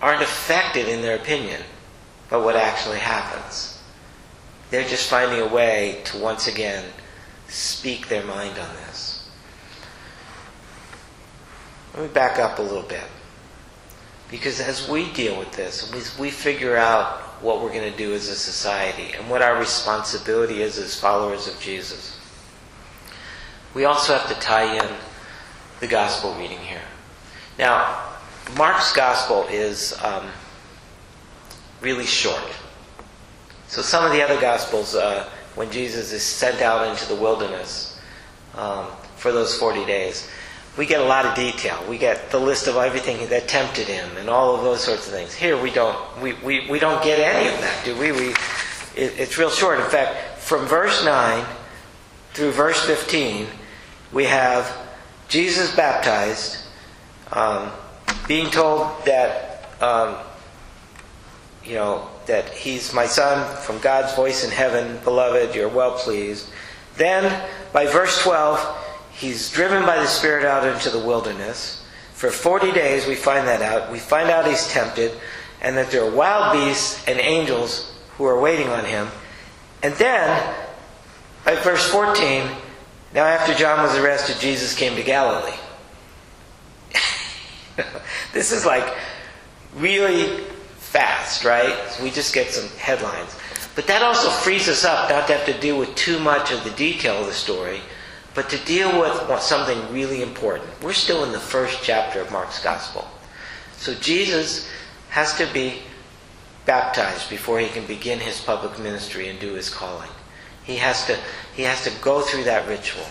aren't 0.00 0.22
affected 0.22 0.88
in 0.88 1.02
their 1.02 1.16
opinion 1.16 1.60
by 2.30 2.36
what 2.36 2.54
actually 2.54 3.00
happens. 3.00 3.82
They're 4.70 4.86
just 4.86 5.10
finding 5.10 5.40
a 5.40 5.48
way 5.48 6.00
to 6.04 6.18
once 6.18 6.46
again 6.46 6.84
speak 7.48 8.08
their 8.08 8.24
mind 8.24 8.56
on 8.56 8.68
this. 8.86 9.28
Let 11.94 12.02
me 12.04 12.08
back 12.10 12.38
up 12.38 12.60
a 12.60 12.62
little 12.62 12.82
bit. 12.84 13.02
Because 14.30 14.60
as 14.60 14.88
we 14.88 15.12
deal 15.12 15.36
with 15.36 15.50
this, 15.52 15.92
as 15.92 16.16
we 16.16 16.30
figure 16.30 16.76
out 16.76 17.27
what 17.42 17.62
we're 17.62 17.72
going 17.72 17.90
to 17.90 17.96
do 17.96 18.14
as 18.14 18.28
a 18.28 18.34
society 18.34 19.14
and 19.16 19.28
what 19.30 19.42
our 19.42 19.58
responsibility 19.58 20.62
is 20.62 20.78
as 20.78 20.98
followers 20.98 21.46
of 21.46 21.58
Jesus, 21.60 22.18
we 23.74 23.84
also 23.84 24.16
have 24.16 24.28
to 24.28 24.40
tie 24.40 24.76
in 24.76 24.94
the 25.80 25.86
gospel 25.86 26.34
reading 26.34 26.58
here. 26.58 26.82
Now, 27.58 28.02
Mark's 28.56 28.92
gospel 28.92 29.44
is 29.50 29.96
um, 30.02 30.30
really 31.80 32.06
short. 32.06 32.42
So 33.68 33.82
some 33.82 34.04
of 34.04 34.12
the 34.12 34.22
other 34.22 34.40
Gospels, 34.40 34.94
uh, 34.94 35.28
when 35.54 35.70
Jesus 35.70 36.12
is 36.12 36.22
sent 36.22 36.62
out 36.62 36.88
into 36.88 37.06
the 37.06 37.14
wilderness 37.14 38.00
um, 38.54 38.86
for 39.16 39.30
those 39.30 39.58
40 39.58 39.84
days, 39.84 40.30
we 40.78 40.86
get 40.86 41.00
a 41.00 41.04
lot 41.04 41.26
of 41.26 41.34
detail. 41.34 41.84
We 41.88 41.98
get 41.98 42.30
the 42.30 42.38
list 42.38 42.68
of 42.68 42.76
everything 42.76 43.28
that 43.30 43.48
tempted 43.48 43.88
him 43.88 44.16
and 44.16 44.30
all 44.30 44.54
of 44.54 44.62
those 44.62 44.80
sorts 44.80 45.08
of 45.08 45.12
things. 45.12 45.34
Here 45.34 45.60
we 45.60 45.72
don't, 45.72 45.98
we, 46.22 46.34
we, 46.34 46.70
we 46.70 46.78
don't 46.78 47.02
get 47.02 47.18
any 47.18 47.52
of 47.52 47.60
that, 47.60 47.84
do 47.84 47.98
we? 47.98 48.12
we 48.12 48.28
it, 48.94 49.18
it's 49.18 49.36
real 49.36 49.50
short. 49.50 49.80
In 49.80 49.90
fact, 49.90 50.38
from 50.38 50.66
verse 50.66 51.04
9 51.04 51.44
through 52.32 52.52
verse 52.52 52.80
15, 52.86 53.48
we 54.12 54.24
have 54.24 54.72
Jesus 55.28 55.74
baptized, 55.74 56.64
um, 57.32 57.72
being 58.28 58.48
told 58.48 59.04
that, 59.04 59.68
um, 59.82 60.16
you 61.64 61.74
know, 61.74 62.08
that 62.26 62.50
he's 62.50 62.94
my 62.94 63.06
son 63.06 63.56
from 63.62 63.80
God's 63.80 64.14
voice 64.14 64.44
in 64.44 64.52
heaven, 64.52 65.00
beloved, 65.02 65.56
you're 65.56 65.68
well 65.68 65.98
pleased. 65.98 66.50
Then, 66.96 67.42
by 67.72 67.86
verse 67.86 68.22
12, 68.22 68.84
he's 69.18 69.50
driven 69.50 69.84
by 69.84 69.96
the 69.96 70.06
Spirit 70.06 70.44
out 70.44 70.66
into 70.66 70.90
the 70.90 70.98
wilderness. 70.98 71.84
For 72.14 72.30
40 72.30 72.72
days, 72.72 73.06
we 73.06 73.14
find 73.14 73.46
that 73.46 73.62
out. 73.62 73.92
We 73.92 73.98
find 73.98 74.30
out 74.30 74.46
he's 74.46 74.68
tempted, 74.68 75.12
and 75.60 75.76
that 75.76 75.90
there 75.90 76.04
are 76.04 76.10
wild 76.10 76.52
beasts 76.52 77.06
and 77.06 77.18
angels 77.18 77.94
who 78.16 78.24
are 78.24 78.40
waiting 78.40 78.68
on 78.68 78.84
him. 78.84 79.08
And 79.82 79.94
then, 79.94 80.54
by 81.44 81.56
verse 81.56 81.88
14, 81.90 82.48
now 83.14 83.24
after 83.24 83.54
John 83.54 83.82
was 83.82 83.96
arrested, 83.96 84.40
Jesus 84.40 84.74
came 84.74 84.96
to 84.96 85.02
Galilee. 85.02 85.56
this 88.32 88.52
is 88.52 88.66
like 88.66 88.96
really 89.76 90.44
fast, 90.76 91.44
right? 91.44 91.76
So 91.90 92.04
we 92.04 92.10
just 92.10 92.34
get 92.34 92.52
some 92.52 92.68
headlines. 92.78 93.36
But 93.74 93.86
that 93.86 94.02
also 94.02 94.28
frees 94.30 94.68
us 94.68 94.84
up 94.84 95.08
not 95.08 95.28
to 95.28 95.36
have 95.36 95.46
to 95.46 95.60
deal 95.60 95.78
with 95.78 95.94
too 95.94 96.18
much 96.18 96.50
of 96.50 96.64
the 96.64 96.70
detail 96.70 97.20
of 97.20 97.26
the 97.26 97.32
story, 97.32 97.80
but 98.34 98.48
to 98.50 98.58
deal 98.64 99.00
with 99.00 99.40
something 99.40 99.92
really 99.92 100.22
important. 100.22 100.68
We're 100.82 100.92
still 100.92 101.24
in 101.24 101.32
the 101.32 101.40
first 101.40 101.82
chapter 101.82 102.20
of 102.20 102.30
Mark's 102.30 102.62
Gospel. 102.62 103.06
So 103.76 103.94
Jesus 103.94 104.68
has 105.10 105.36
to 105.38 105.46
be 105.52 105.80
baptized 106.66 107.30
before 107.30 107.58
he 107.58 107.68
can 107.68 107.86
begin 107.86 108.20
his 108.20 108.40
public 108.40 108.78
ministry 108.78 109.28
and 109.28 109.40
do 109.40 109.54
his 109.54 109.70
calling. 109.70 110.10
He 110.64 110.76
has 110.76 111.06
to, 111.06 111.18
he 111.54 111.62
has 111.62 111.82
to 111.84 111.90
go 112.02 112.20
through 112.20 112.44
that 112.44 112.68
ritual. 112.68 113.06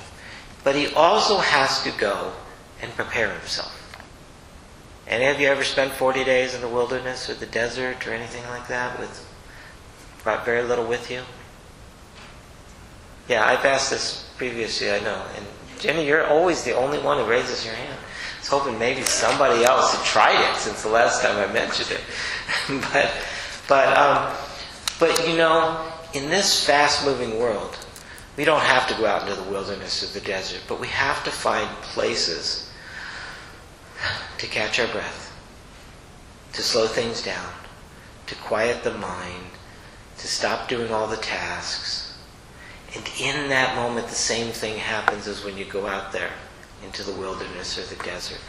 But 0.63 0.75
he 0.75 0.93
also 0.93 1.37
has 1.37 1.81
to 1.83 1.91
go 1.91 2.33
and 2.81 2.91
prepare 2.91 3.31
himself. 3.31 3.73
Any 5.07 5.25
of 5.25 5.39
you 5.39 5.47
ever 5.47 5.63
spent 5.63 5.93
40 5.93 6.23
days 6.25 6.53
in 6.53 6.61
the 6.61 6.67
wilderness 6.67 7.29
or 7.29 7.33
the 7.33 7.45
desert 7.45 8.05
or 8.05 8.13
anything 8.13 8.43
like 8.49 8.67
that 8.67 8.99
with 8.99 9.25
brought 10.23 10.45
very 10.45 10.61
little 10.61 10.85
with 10.85 11.09
you? 11.09 11.21
Yeah, 13.27 13.45
I've 13.45 13.65
asked 13.65 13.91
this 13.91 14.29
previously, 14.37 14.89
I 14.89 14.99
know. 14.99 15.21
And 15.35 15.45
Jenny, 15.79 16.07
you're 16.07 16.25
always 16.25 16.63
the 16.63 16.75
only 16.75 16.99
one 16.99 17.17
who 17.17 17.29
raises 17.29 17.65
your 17.65 17.75
hand. 17.75 17.97
I 17.99 18.39
was 18.39 18.47
hoping 18.47 18.79
maybe 18.79 19.01
somebody 19.01 19.65
else 19.65 19.93
had 19.93 20.05
tried 20.05 20.49
it 20.49 20.55
since 20.55 20.83
the 20.83 20.89
last 20.89 21.21
time 21.21 21.37
I 21.37 21.51
mentioned 21.51 21.91
it. 21.91 22.01
but, 22.93 23.11
but, 23.67 23.97
um, 23.97 24.33
but 24.99 25.27
you 25.27 25.37
know, 25.37 25.85
in 26.13 26.29
this 26.29 26.65
fast-moving 26.65 27.37
world, 27.37 27.77
we 28.37 28.45
don't 28.45 28.61
have 28.61 28.87
to 28.87 28.93
go 28.95 29.05
out 29.05 29.27
into 29.27 29.35
the 29.35 29.49
wilderness 29.49 30.03
or 30.03 30.19
the 30.19 30.25
desert, 30.25 30.61
but 30.67 30.79
we 30.79 30.87
have 30.87 31.23
to 31.23 31.31
find 31.31 31.67
places 31.81 32.71
to 34.37 34.47
catch 34.47 34.79
our 34.79 34.87
breath, 34.87 35.33
to 36.53 36.61
slow 36.61 36.87
things 36.87 37.23
down, 37.23 37.51
to 38.27 38.35
quiet 38.35 38.83
the 38.83 38.93
mind, 38.93 39.45
to 40.19 40.27
stop 40.27 40.69
doing 40.69 40.91
all 40.91 41.07
the 41.07 41.17
tasks. 41.17 42.06
And 42.95 43.09
in 43.19 43.49
that 43.49 43.75
moment, 43.75 44.07
the 44.07 44.15
same 44.15 44.51
thing 44.51 44.77
happens 44.77 45.27
as 45.27 45.43
when 45.43 45.57
you 45.57 45.65
go 45.65 45.87
out 45.87 46.11
there 46.11 46.31
into 46.83 47.03
the 47.03 47.11
wilderness 47.11 47.77
or 47.77 47.83
the 47.93 48.01
desert. 48.03 48.39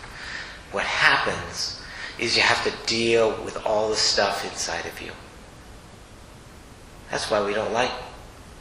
What 0.71 0.85
happens 0.85 1.80
is 2.18 2.37
you 2.37 2.42
have 2.42 2.62
to 2.64 2.87
deal 2.87 3.30
with 3.45 3.64
all 3.66 3.88
the 3.88 3.97
stuff 3.97 4.45
inside 4.45 4.87
of 4.87 5.00
you. 5.00 5.12
That's 7.11 7.30
why 7.30 7.45
we 7.45 7.54
don't 7.54 7.73
like 7.73 7.92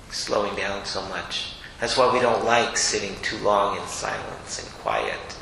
slowing 0.10 0.56
down 0.56 0.86
so 0.86 1.02
much. 1.10 1.54
That's 1.80 1.98
why 1.98 2.12
we 2.12 2.20
don't 2.20 2.46
like 2.46 2.78
sitting 2.78 3.16
too 3.22 3.38
long 3.38 3.78
in 3.78 3.86
silence 3.88 4.64
and 4.64 4.72
quiet 4.80 5.38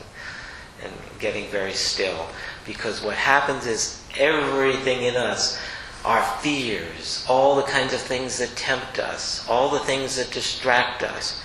and 0.84 0.92
getting 1.20 1.48
very 1.50 1.74
still. 1.74 2.28
Because 2.66 3.02
what 3.02 3.16
happens 3.16 3.68
is 3.68 4.04
everything 4.18 5.04
in 5.04 5.16
us, 5.16 5.60
our 6.06 6.24
fears, 6.40 7.26
all 7.28 7.56
the 7.56 7.64
kinds 7.64 7.94
of 7.94 8.00
things 8.00 8.38
that 8.38 8.56
tempt 8.56 9.00
us, 9.00 9.48
all 9.50 9.70
the 9.70 9.80
things 9.80 10.18
that 10.18 10.32
distract 10.32 11.02
us, 11.02 11.42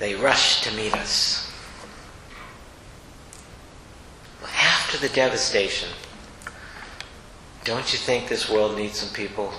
they 0.00 0.14
rush 0.14 0.62
to 0.62 0.76
meet 0.76 0.92
us. 0.94 1.50
After 4.42 4.98
the 4.98 5.14
devastation, 5.14 5.88
don't 7.64 7.92
you 7.92 7.98
think 7.98 8.28
this 8.28 8.50
world 8.50 8.76
needs 8.76 8.98
some 8.98 9.14
people 9.14 9.52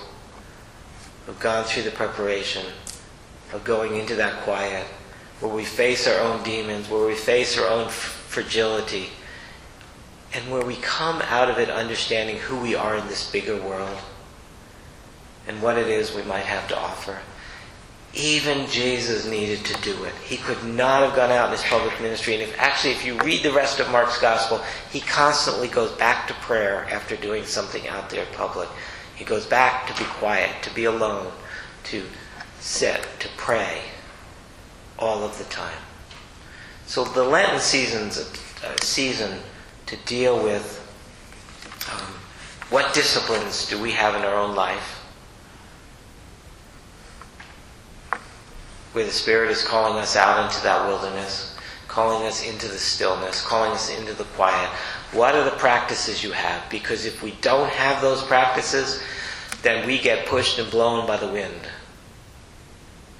who've 1.24 1.40
gone 1.40 1.64
through 1.64 1.82
the 1.82 1.90
preparation 1.90 2.64
of 3.52 3.64
going 3.64 3.96
into 3.96 4.14
that 4.16 4.42
quiet, 4.42 4.86
where 5.40 5.52
we 5.52 5.64
face 5.64 6.06
our 6.06 6.20
own 6.20 6.42
demons, 6.42 6.90
where 6.90 7.06
we 7.06 7.14
face 7.14 7.58
our 7.58 7.68
own 7.68 7.88
fragility, 7.88 9.08
and 10.38 10.52
where 10.52 10.64
we 10.64 10.76
come 10.76 11.20
out 11.22 11.50
of 11.50 11.58
it 11.58 11.68
understanding 11.68 12.36
who 12.36 12.60
we 12.60 12.76
are 12.76 12.96
in 12.96 13.04
this 13.08 13.28
bigger 13.28 13.56
world 13.56 13.98
and 15.48 15.60
what 15.60 15.76
it 15.76 15.88
is 15.88 16.14
we 16.14 16.22
might 16.22 16.44
have 16.44 16.68
to 16.68 16.78
offer. 16.78 17.18
Even 18.14 18.68
Jesus 18.68 19.28
needed 19.28 19.64
to 19.64 19.82
do 19.82 20.04
it. 20.04 20.14
He 20.24 20.36
could 20.36 20.62
not 20.64 21.02
have 21.02 21.16
gone 21.16 21.32
out 21.32 21.46
in 21.46 21.52
his 21.52 21.64
public 21.64 22.00
ministry. 22.00 22.34
And 22.34 22.42
if 22.44 22.56
actually, 22.56 22.92
if 22.92 23.04
you 23.04 23.18
read 23.18 23.42
the 23.42 23.52
rest 23.52 23.80
of 23.80 23.90
Mark's 23.90 24.20
gospel, 24.20 24.62
he 24.92 25.00
constantly 25.00 25.66
goes 25.66 25.90
back 25.92 26.28
to 26.28 26.34
prayer 26.34 26.86
after 26.88 27.16
doing 27.16 27.44
something 27.44 27.88
out 27.88 28.08
there 28.08 28.24
in 28.24 28.32
public. 28.34 28.68
He 29.16 29.24
goes 29.24 29.44
back 29.44 29.88
to 29.88 29.98
be 30.00 30.08
quiet, 30.08 30.62
to 30.62 30.72
be 30.72 30.84
alone, 30.84 31.32
to 31.84 32.04
sit, 32.60 33.08
to 33.18 33.28
pray 33.36 33.82
all 35.00 35.24
of 35.24 35.36
the 35.36 35.44
time. 35.44 35.82
So 36.86 37.04
the 37.04 37.24
Lenten 37.24 37.58
season's 37.58 38.18
a, 38.18 38.84
season 38.84 39.40
to 39.88 39.96
deal 40.04 40.42
with 40.42 40.84
um, 41.92 42.12
what 42.70 42.94
disciplines 42.94 43.68
do 43.68 43.80
we 43.80 43.90
have 43.92 44.14
in 44.14 44.22
our 44.22 44.34
own 44.34 44.54
life 44.54 44.98
where 48.92 49.04
the 49.04 49.10
Spirit 49.10 49.50
is 49.50 49.62
calling 49.62 49.98
us 49.98 50.16
out 50.16 50.44
into 50.44 50.62
that 50.62 50.86
wilderness, 50.86 51.56
calling 51.86 52.26
us 52.26 52.44
into 52.44 52.68
the 52.68 52.78
stillness, 52.78 53.44
calling 53.46 53.70
us 53.70 53.96
into 53.96 54.12
the 54.12 54.24
quiet. 54.24 54.68
What 55.12 55.34
are 55.34 55.44
the 55.44 55.52
practices 55.52 56.22
you 56.22 56.32
have? 56.32 56.68
Because 56.68 57.06
if 57.06 57.22
we 57.22 57.32
don't 57.40 57.70
have 57.70 58.02
those 58.02 58.22
practices, 58.22 59.02
then 59.62 59.86
we 59.86 59.98
get 59.98 60.26
pushed 60.26 60.58
and 60.58 60.70
blown 60.70 61.06
by 61.06 61.16
the 61.16 61.28
wind. 61.28 61.68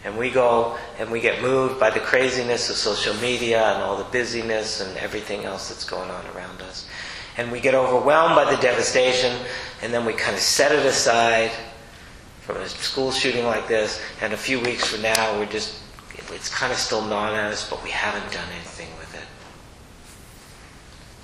And 0.05 0.17
we 0.17 0.31
go 0.31 0.78
and 0.99 1.11
we 1.11 1.21
get 1.21 1.43
moved 1.43 1.81
by 1.81 1.90
the 1.90 2.00
craziness 2.00 2.71
of 2.71 2.76
social 2.76 3.14
media 3.14 3.75
and 3.75 3.83
all 3.83 3.97
the 3.97 4.05
busyness 4.05 4.81
and 4.81 4.97
everything 4.99 5.45
else 5.45 5.69
that's 5.69 5.85
going 5.85 6.11
on 6.11 6.25
around 6.35 6.62
us. 6.62 6.88
And 7.37 7.52
we 7.52 7.61
get 7.61 7.75
overwhelmed 7.75 8.35
by 8.35 8.50
the 8.50 8.61
devastation, 8.61 9.37
and 9.83 9.93
then 9.93 10.05
we 10.05 10.12
kind 10.12 10.35
of 10.35 10.43
set 10.43 10.73
it 10.73 10.85
aside 10.85 11.50
from 12.40 12.57
a 12.57 12.69
school 12.69 13.12
shooting 13.12 13.45
like 13.45 13.69
this, 13.69 14.00
and 14.23 14.33
a 14.33 14.37
few 14.37 14.59
weeks 14.61 14.87
from 14.87 15.02
now, 15.02 15.38
we're 15.38 15.47
just, 15.47 15.83
it's 16.33 16.49
kind 16.49 16.73
of 16.73 16.78
still 16.78 17.02
gnawing 17.05 17.37
at 17.37 17.52
us, 17.52 17.69
but 17.69 17.85
we 17.85 17.90
haven't 17.90 18.33
done 18.33 18.49
anything 18.57 18.88
with 18.99 19.14
it. 19.14 19.26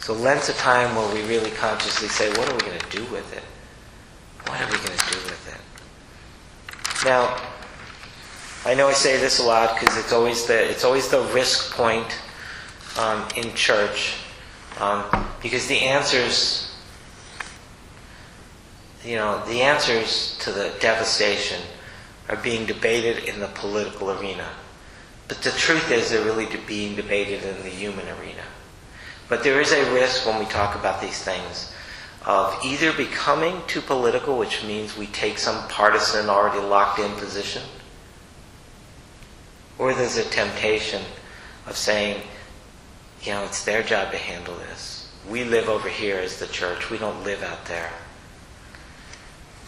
So 0.05 0.13
Lent's 0.13 0.51
a 0.51 0.53
time 0.53 0.95
where 0.95 1.15
we 1.15 1.23
really 1.27 1.51
consciously 1.53 2.09
say, 2.09 2.29
what 2.31 2.49
are 2.51 2.55
we 2.55 2.61
going 2.61 2.79
to 2.79 2.91
do 2.91 3.05
with 3.07 3.35
it? 3.35 3.43
What 4.47 4.61
are 4.61 4.67
we 4.67 4.77
going 4.77 4.99
to 4.99 5.13
do 5.15 5.19
with 5.25 5.49
it? 5.49 7.07
Now, 7.07 7.41
I 8.67 8.73
know 8.73 8.89
I 8.89 8.95
say 8.95 9.19
this 9.19 9.41
a 9.41 9.43
lot 9.43 9.79
because 9.79 9.99
it's 9.99 10.13
always 10.13 10.47
the 10.47 10.71
it's 10.71 10.85
always 10.85 11.09
the 11.09 11.21
risk 11.35 11.75
point 11.75 12.19
um, 12.99 13.23
in 13.37 13.53
church 13.55 14.15
um, 14.81 15.05
because 15.43 15.67
the 15.67 15.81
answers, 15.81 16.75
you 19.05 19.17
know, 19.17 19.45
the 19.47 19.61
answers 19.61 20.39
to 20.39 20.51
the 20.51 20.73
devastation 20.81 21.61
are 22.31 22.37
being 22.37 22.65
debated 22.65 23.25
in 23.25 23.39
the 23.39 23.49
political 23.49 24.11
arena, 24.11 24.49
but 25.29 25.43
the 25.43 25.51
truth 25.51 25.91
is 25.91 26.11
they're 26.11 26.25
really 26.25 26.49
being 26.67 26.97
debated 26.97 27.43
in 27.43 27.63
the 27.63 27.69
human 27.69 28.09
arena. 28.19 28.45
But 29.29 29.45
there 29.45 29.61
is 29.61 29.73
a 29.73 29.93
risk 29.93 30.27
when 30.27 30.39
we 30.39 30.47
talk 30.47 30.75
about 30.75 31.03
these 31.03 31.23
things 31.23 31.71
of 32.25 32.59
either 32.65 32.95
becoming 32.95 33.61
too 33.67 33.83
political, 33.83 34.39
which 34.39 34.65
means 34.65 34.97
we 34.97 35.07
take 35.09 35.37
some 35.37 35.69
partisan, 35.69 36.31
already 36.31 36.61
locked 36.61 36.99
in 36.99 37.13
position, 37.17 37.63
or 39.79 39.95
there's 39.95 40.17
a 40.17 40.25
temptation 40.25 41.03
of 41.67 41.77
saying, 41.77 42.21
you 43.23 43.33
know, 43.33 43.45
it's 43.45 43.65
their 43.65 43.83
job 43.83 44.13
to 44.13 44.19
handle 44.19 44.55
this. 44.57 45.11
We 45.29 45.45
live 45.45 45.69
over 45.69 45.89
here 45.89 46.19
as 46.19 46.39
the 46.39 46.47
church, 46.47 46.91
we 46.91 46.99
don't 46.99 47.25
live 47.25 47.43
out 47.43 47.65
there. 47.67 47.91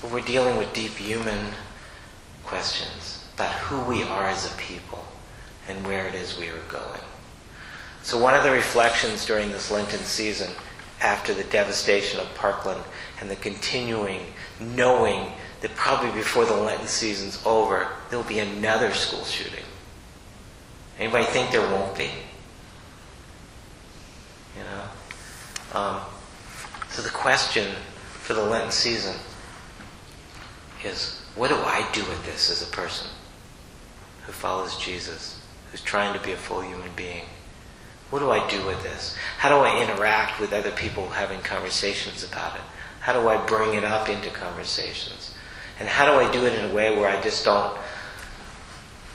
But 0.01 0.11
we're 0.11 0.21
dealing 0.21 0.57
with 0.57 0.73
deep 0.75 0.93
human 0.93 1.53
questions 2.45 3.25
about 3.35 3.53
who 3.53 3.81
we 3.91 4.03
are 4.03 4.27
as 4.27 4.53
a 4.53 4.57
people 4.57 5.05
and 5.69 5.87
where 5.87 6.07
it 6.07 6.15
is 6.15 6.39
we 6.39 6.49
are 6.49 6.63
going. 6.69 7.01
So, 8.03 8.19
one 8.19 8.35
of 8.35 8.45
the 8.45 8.53
reflections 8.53 9.27
during 9.27 9.51
this 9.51 9.71
Lenten 9.71 9.99
season, 9.99 10.53
after 11.01 11.35
the 11.35 11.45
devastation 11.45 12.21
of 12.21 12.33
Parkland 12.35 12.81
and 13.21 13.29
the 13.29 13.37
continuing 13.37 14.21
knowing 14.61 15.33
that 15.61 15.75
probably 15.75 16.11
before 16.13 16.45
the 16.45 16.55
Lenten 16.55 16.87
season's 16.87 17.43
over, 17.45 17.89
there'll 18.09 18.25
be 18.25 18.39
another 18.39 18.93
school 18.93 19.25
shooting. 19.25 19.65
Anybody 20.99 21.25
think 21.25 21.51
there 21.51 21.61
won't 21.61 21.97
be? 21.97 22.11
You 24.57 24.65
know? 24.65 25.79
Um, 25.79 26.01
so 26.91 27.03
the 27.03 27.11
question 27.11 27.75
for 28.21 28.35
the 28.35 28.43
Lenten 28.43 28.71
season 28.71 29.15
is 30.85 31.21
what 31.35 31.49
do 31.49 31.57
I 31.57 31.87
do 31.93 32.01
with 32.05 32.25
this 32.25 32.51
as 32.51 32.67
a 32.67 32.73
person 32.73 33.09
who 34.25 34.33
follows 34.33 34.79
Jesus, 34.79 35.41
who's 35.71 35.83
trying 35.83 36.19
to 36.19 36.25
be 36.25 36.33
a 36.33 36.37
full 36.37 36.63
human 36.63 36.91
being? 36.97 37.25
What 38.11 38.21
do 38.21 38.31
I 38.31 38.49
do 38.49 38.65
with 38.65 38.83
this? 38.83 39.17
How 39.39 39.49
do 39.49 39.57
I 39.57 39.83
interact 39.83 40.41
with 40.41 40.53
other 40.53 40.71
people 40.71 41.09
having 41.09 41.41
conversations 41.41 42.25
about 42.25 42.55
it? 42.55 42.63
How 43.01 43.13
do 43.13 43.29
I 43.29 43.37
bring 43.47 43.75
it 43.75 43.85
up 43.85 44.09
into 44.09 44.31
conversations? 44.31 45.35
And 45.79 45.89
how 45.89 46.07
do 46.07 46.13
I 46.13 46.31
do 46.33 46.47
it 46.47 46.59
in 46.59 46.71
a 46.71 46.75
way 46.75 46.97
where 46.97 47.09
I 47.09 47.21
just 47.21 47.45
don't 47.45 47.77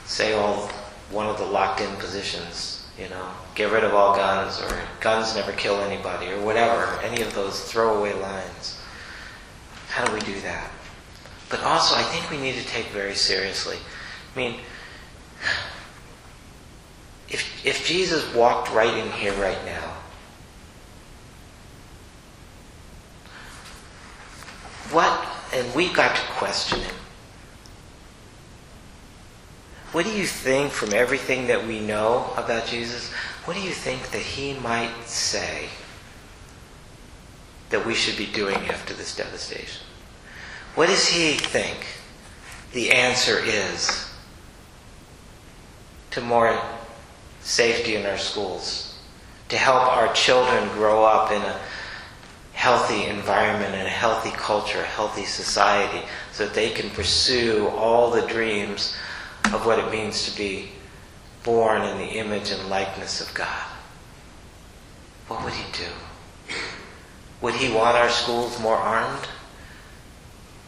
say 0.04 0.34
all 0.34 0.70
one 1.12 1.26
of 1.26 1.38
the 1.38 1.44
locked 1.44 1.80
in 1.80 1.94
positions, 1.96 2.86
you 2.98 3.08
know, 3.08 3.28
get 3.54 3.70
rid 3.70 3.84
of 3.84 3.94
all 3.94 4.16
guns 4.16 4.60
or 4.60 4.80
guns 5.00 5.36
never 5.36 5.52
kill 5.52 5.80
anybody 5.80 6.28
or 6.28 6.40
whatever, 6.40 6.98
any 7.02 7.22
of 7.22 7.34
those 7.34 7.70
throwaway 7.70 8.14
lines. 8.14 8.80
How 9.88 10.06
do 10.06 10.14
we 10.14 10.20
do 10.20 10.40
that? 10.40 10.70
But 11.50 11.62
also, 11.62 11.94
I 11.94 12.02
think 12.02 12.30
we 12.30 12.38
need 12.38 12.54
to 12.54 12.66
take 12.66 12.86
very 12.86 13.14
seriously. 13.14 13.76
I 14.34 14.38
mean, 14.38 14.60
if, 17.28 17.66
if 17.66 17.86
Jesus 17.86 18.34
walked 18.34 18.72
right 18.72 18.96
in 18.96 19.10
here 19.12 19.34
right 19.34 19.62
now, 19.66 19.96
what, 24.90 25.26
and 25.52 25.74
we've 25.74 25.94
got 25.94 26.16
to 26.16 26.22
question 26.32 26.80
him. 26.80 26.94
What 29.92 30.06
do 30.06 30.10
you 30.10 30.26
think 30.26 30.72
from 30.72 30.94
everything 30.94 31.48
that 31.48 31.66
we 31.66 31.78
know 31.78 32.32
about 32.38 32.66
Jesus? 32.66 33.12
What 33.44 33.54
do 33.54 33.62
you 33.62 33.72
think 33.72 34.10
that 34.10 34.22
he 34.22 34.54
might 34.54 35.04
say 35.04 35.68
that 37.68 37.84
we 37.84 37.94
should 37.94 38.16
be 38.16 38.26
doing 38.26 38.56
after 38.68 38.94
this 38.94 39.14
devastation? 39.14 39.84
What 40.74 40.86
does 40.86 41.08
he 41.08 41.34
think 41.34 41.86
the 42.72 42.90
answer 42.90 43.38
is 43.38 44.10
to 46.12 46.22
more 46.22 46.58
safety 47.42 47.96
in 47.96 48.06
our 48.06 48.16
schools, 48.16 48.98
to 49.50 49.58
help 49.58 49.94
our 49.94 50.10
children 50.14 50.68
grow 50.70 51.04
up 51.04 51.30
in 51.30 51.42
a 51.42 51.60
healthy 52.54 53.04
environment 53.04 53.74
and 53.74 53.86
a 53.86 53.90
healthy 53.90 54.30
culture, 54.30 54.80
a 54.80 54.84
healthy 54.84 55.24
society, 55.24 56.06
so 56.32 56.46
that 56.46 56.54
they 56.54 56.70
can 56.70 56.88
pursue 56.90 57.68
all 57.76 58.10
the 58.10 58.26
dreams 58.26 58.96
of 59.46 59.66
what 59.66 59.78
it 59.78 59.90
means 59.90 60.30
to 60.30 60.36
be 60.36 60.70
born 61.42 61.82
in 61.82 61.98
the 61.98 62.18
image 62.18 62.50
and 62.50 62.68
likeness 62.68 63.20
of 63.20 63.34
God. 63.34 63.68
What 65.28 65.44
would 65.44 65.52
he 65.54 65.64
do? 65.72 66.54
Would 67.40 67.54
he 67.54 67.72
want 67.72 67.96
our 67.96 68.08
schools 68.08 68.60
more 68.60 68.76
armed? 68.76 69.26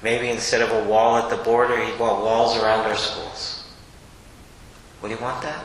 Maybe 0.03 0.29
instead 0.29 0.61
of 0.61 0.71
a 0.71 0.89
wall 0.89 1.17
at 1.17 1.31
the 1.31 1.43
border, 1.43 1.83
he'd 1.83 1.99
want 1.99 2.23
walls 2.23 2.57
around 2.57 2.81
our 2.87 2.97
schools. 2.97 3.65
Would 5.01 5.11
he 5.11 5.17
want 5.17 5.43
that? 5.43 5.65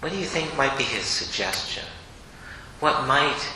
What 0.00 0.12
do 0.12 0.18
you 0.18 0.26
think 0.26 0.56
might 0.56 0.76
be 0.76 0.84
his 0.84 1.04
suggestion? 1.04 1.84
What 2.80 3.06
might 3.06 3.48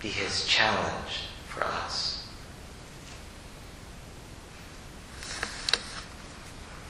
be 0.00 0.08
his 0.08 0.44
challenge 0.44 1.28
for 1.48 1.64
us? 1.64 2.26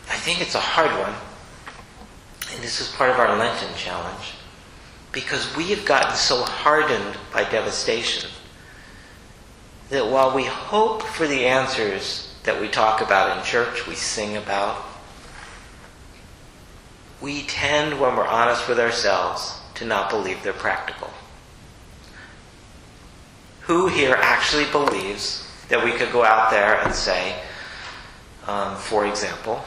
I 0.09 0.10
think 0.21 0.41
it's 0.41 0.55
a 0.55 0.61
hard 0.61 0.91
one, 0.91 1.15
and 2.53 2.63
this 2.63 2.81
is 2.81 2.89
part 2.95 3.11
of 3.11 3.17
our 3.19 3.37
Lenten 3.37 3.75
challenge, 3.77 4.35
because 5.13 5.57
we 5.57 5.71
have 5.71 5.85
gotten 5.85 6.15
so 6.15 6.43
hardened 6.43 7.17
by 7.33 7.45
devastation 7.45 8.31
that 9.89 10.07
while 10.07 10.35
we 10.35 10.45
hope 10.45 11.03
for 11.03 11.27
the 11.27 11.47
answers 11.47 12.35
that 12.45 12.61
we 12.61 12.69
talk 12.69 13.01
about 13.01 13.37
in 13.37 13.45
church, 13.45 13.87
we 13.87 13.95
sing 13.95 14.37
about, 14.37 14.85
we 17.21 17.43
tend, 17.43 18.01
when 18.01 18.15
we're 18.15 18.27
honest 18.27 18.69
with 18.69 18.79
ourselves, 18.79 19.59
to 19.75 19.85
not 19.85 20.11
believe 20.11 20.43
they're 20.43 20.53
practical. 20.53 21.11
Who 23.63 23.89
here 23.89 24.17
actually 24.21 24.67
believes 24.71 25.47
that 25.69 25.85
we 25.85 25.93
could 25.93 26.13
go 26.13 26.25
out 26.25 26.51
there 26.51 26.81
and 26.81 26.95
say, 26.95 27.35
um, 28.47 28.77
for 28.77 29.07
example, 29.07 29.63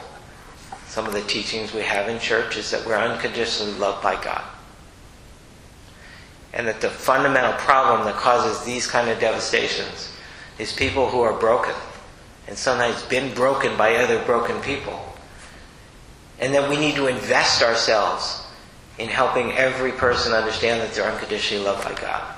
some 0.93 1.08
of 1.08 1.13
the 1.13 1.23
teachings 1.23 1.73
we 1.73 1.82
have 1.82 2.08
in 2.08 2.19
church 2.19 2.56
is 2.56 2.69
that 2.69 2.86
we're 2.86 2.93
unconditionally 2.93 3.73
loved 3.79 4.03
by 4.03 4.13
God. 4.23 4.43
And 6.53 6.67
that 6.67 6.82
the 6.82 6.89
fundamental 6.91 7.53
problem 7.53 8.06
that 8.06 8.13
causes 8.13 8.63
these 8.63 8.86
kind 8.86 9.10
of 9.10 9.19
devastations 9.19 10.15
is 10.60 10.71
people 10.71 11.10
who 11.10 11.21
are 11.21 11.34
broken 11.34 11.73
and 12.47 12.56
sometimes 12.56 13.01
been 13.06 13.34
broken 13.34 13.75
by 13.75 13.95
other 13.95 14.23
broken 14.23 14.62
people 14.62 15.03
and 16.39 16.53
that 16.53 16.69
we 16.69 16.77
need 16.77 16.93
to 16.93 17.08
invest 17.08 17.63
ourselves 17.63 18.45
in 18.99 19.10
helping 19.10 19.51
every 19.53 19.93
person 19.93 20.32
understand 20.32 20.79
that 20.79 20.93
they're 20.93 21.12
unconditionally 21.12 21.65
loved 21.65 21.84
by 21.84 21.99
God. 21.99 22.36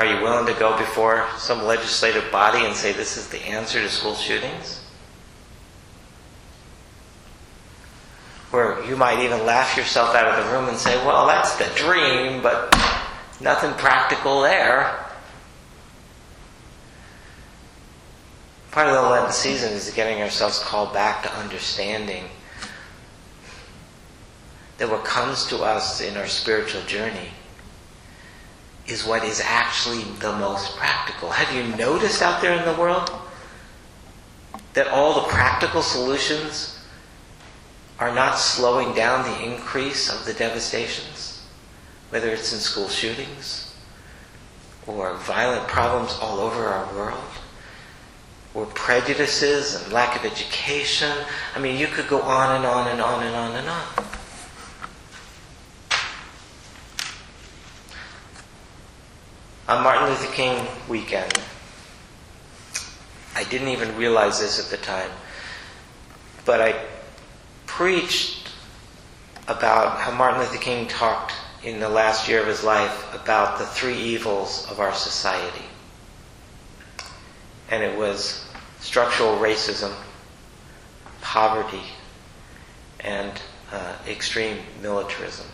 Are 0.00 0.04
you 0.04 0.20
willing 0.20 0.52
to 0.52 0.58
go 0.58 0.76
before 0.76 1.28
some 1.36 1.62
legislative 1.62 2.28
body 2.32 2.66
and 2.66 2.74
say 2.74 2.90
this 2.90 3.16
is 3.16 3.28
the 3.28 3.40
answer 3.46 3.80
to 3.80 3.88
school 3.88 4.16
shootings? 4.16 4.80
Where 8.50 8.82
you 8.84 8.96
might 8.96 9.20
even 9.20 9.44
laugh 9.44 9.76
yourself 9.76 10.14
out 10.14 10.26
of 10.26 10.44
the 10.44 10.52
room 10.52 10.68
and 10.68 10.78
say, 10.78 10.96
well, 11.04 11.26
that's 11.26 11.56
the 11.56 11.70
dream, 11.76 12.42
but 12.42 12.74
nothing 13.40 13.72
practical 13.74 14.40
there. 14.40 15.04
Part 18.70 18.88
of 18.88 18.94
the 18.94 19.10
Lenten 19.10 19.32
season 19.32 19.72
is 19.72 19.90
getting 19.90 20.22
ourselves 20.22 20.58
called 20.60 20.92
back 20.92 21.22
to 21.24 21.32
understanding 21.34 22.24
that 24.78 24.88
what 24.88 25.04
comes 25.04 25.46
to 25.48 25.58
us 25.58 26.00
in 26.00 26.16
our 26.16 26.26
spiritual 26.26 26.82
journey 26.82 27.30
is 28.86 29.04
what 29.04 29.24
is 29.24 29.40
actually 29.44 30.02
the 30.20 30.32
most 30.32 30.76
practical. 30.76 31.30
Have 31.30 31.54
you 31.54 31.76
noticed 31.76 32.22
out 32.22 32.40
there 32.40 32.56
in 32.56 32.64
the 32.64 32.80
world 32.80 33.10
that 34.72 34.88
all 34.88 35.14
the 35.14 35.28
practical 35.28 35.82
solutions 35.82 36.77
are 37.98 38.14
not 38.14 38.38
slowing 38.38 38.94
down 38.94 39.24
the 39.24 39.52
increase 39.52 40.10
of 40.10 40.24
the 40.24 40.32
devastations? 40.32 41.46
Whether 42.10 42.30
it's 42.30 42.52
in 42.52 42.58
school 42.58 42.88
shootings, 42.88 43.74
or 44.86 45.14
violent 45.14 45.68
problems 45.68 46.16
all 46.20 46.40
over 46.40 46.64
our 46.64 46.94
world, 46.94 47.22
or 48.54 48.66
prejudices 48.66 49.82
and 49.82 49.92
lack 49.92 50.16
of 50.16 50.24
education. 50.24 51.12
I 51.54 51.58
mean, 51.58 51.78
you 51.78 51.86
could 51.86 52.08
go 52.08 52.22
on 52.22 52.56
and 52.56 52.64
on 52.64 52.88
and 52.88 53.00
on 53.00 53.22
and 53.22 53.36
on 53.36 53.56
and 53.56 53.68
on. 53.68 54.04
On 59.68 59.84
Martin 59.84 60.08
Luther 60.08 60.32
King 60.32 60.66
weekend, 60.88 61.38
I 63.36 63.44
didn't 63.44 63.68
even 63.68 63.94
realize 63.96 64.40
this 64.40 64.58
at 64.58 64.70
the 64.70 64.82
time, 64.82 65.10
but 66.46 66.62
I 66.62 66.86
preached 67.78 68.48
about 69.46 70.00
how 70.00 70.10
Martin 70.10 70.40
Luther 70.40 70.58
King 70.58 70.88
talked 70.88 71.32
in 71.62 71.78
the 71.78 71.88
last 71.88 72.28
year 72.28 72.40
of 72.40 72.48
his 72.48 72.64
life 72.64 73.14
about 73.14 73.56
the 73.56 73.66
three 73.66 73.96
evils 73.96 74.66
of 74.68 74.80
our 74.80 74.92
society. 74.92 75.64
And 77.70 77.84
it 77.84 77.96
was 77.96 78.44
structural 78.80 79.36
racism, 79.36 79.94
poverty, 81.20 81.84
and 82.98 83.40
uh, 83.70 83.94
extreme 84.08 84.58
militarism. 84.82 85.46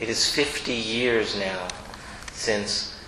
It 0.00 0.08
is 0.08 0.26
50 0.26 0.72
years 0.72 1.38
now 1.38 1.68
since 2.32 2.98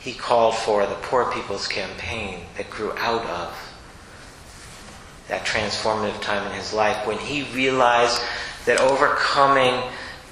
he 0.00 0.14
called 0.14 0.56
for 0.56 0.84
the 0.84 0.96
Poor 0.96 1.30
People's 1.30 1.68
Campaign 1.68 2.40
that 2.56 2.70
grew 2.70 2.90
out 2.98 3.24
of 3.26 3.65
transformative 5.46 6.20
time 6.20 6.46
in 6.46 6.52
his 6.52 6.72
life 6.72 7.06
when 7.06 7.18
he 7.18 7.42
realized 7.54 8.20
that 8.66 8.80
overcoming 8.80 9.82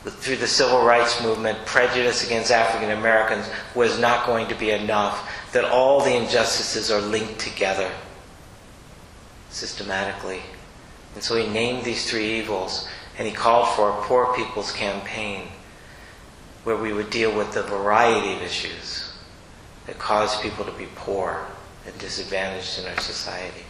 through 0.04 0.36
the 0.36 0.46
civil 0.46 0.84
rights 0.84 1.22
movement 1.22 1.56
prejudice 1.64 2.26
against 2.26 2.50
African 2.50 2.90
Americans 2.90 3.48
was 3.74 3.98
not 3.98 4.26
going 4.26 4.48
to 4.48 4.54
be 4.54 4.70
enough, 4.70 5.30
that 5.52 5.64
all 5.64 6.00
the 6.00 6.14
injustices 6.14 6.90
are 6.90 7.00
linked 7.00 7.38
together 7.38 7.90
systematically. 9.48 10.42
And 11.14 11.22
so 11.22 11.36
he 11.36 11.48
named 11.48 11.84
these 11.84 12.10
three 12.10 12.38
evils 12.38 12.88
and 13.16 13.26
he 13.26 13.32
called 13.32 13.68
for 13.76 13.90
a 13.90 14.02
poor 14.02 14.34
people's 14.34 14.72
campaign 14.72 15.48
where 16.64 16.76
we 16.76 16.92
would 16.92 17.10
deal 17.10 17.34
with 17.34 17.52
the 17.52 17.62
variety 17.62 18.34
of 18.34 18.42
issues 18.42 19.12
that 19.86 19.98
cause 19.98 20.40
people 20.40 20.64
to 20.64 20.72
be 20.72 20.88
poor 20.96 21.46
and 21.86 21.96
disadvantaged 21.98 22.80
in 22.80 22.86
our 22.86 23.00
society. 23.00 23.64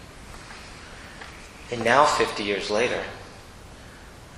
And 1.74 1.84
now, 1.84 2.04
50 2.04 2.44
years 2.44 2.70
later, 2.70 3.02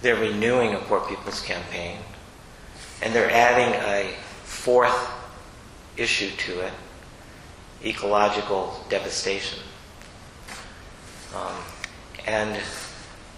they're 0.01 0.17
renewing 0.17 0.73
a 0.73 0.79
Poor 0.79 1.01
People's 1.01 1.43
Campaign, 1.43 1.99
and 3.03 3.15
they're 3.15 3.31
adding 3.31 3.75
a 3.75 4.15
fourth 4.45 5.11
issue 5.99 6.31
to 6.31 6.61
it 6.61 6.73
ecological 7.85 8.83
devastation. 8.89 9.59
Um, 11.35 11.53
and 12.27 12.59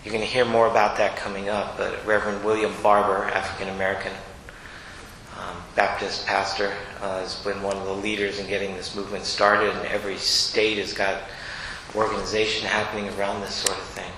you're 0.04 0.12
going 0.12 0.24
to 0.24 0.30
hear 0.30 0.44
more 0.44 0.68
about 0.68 0.96
that 0.98 1.16
coming 1.16 1.48
up, 1.48 1.76
but 1.76 2.06
Reverend 2.06 2.44
William 2.44 2.72
Barber, 2.80 3.24
African 3.24 3.74
American 3.74 4.12
um, 5.36 5.56
Baptist 5.74 6.24
pastor, 6.24 6.72
uh, 7.02 7.18
has 7.18 7.42
been 7.42 7.60
one 7.64 7.76
of 7.76 7.84
the 7.84 7.94
leaders 7.94 8.38
in 8.38 8.46
getting 8.46 8.76
this 8.76 8.94
movement 8.94 9.24
started, 9.24 9.74
and 9.74 9.86
every 9.86 10.18
state 10.18 10.78
has 10.78 10.92
got 10.92 11.20
organization 11.94 12.66
happening 12.66 13.08
around 13.10 13.40
this 13.40 13.54
sort 13.54 13.78
of 13.78 13.84
thing. 13.84 14.12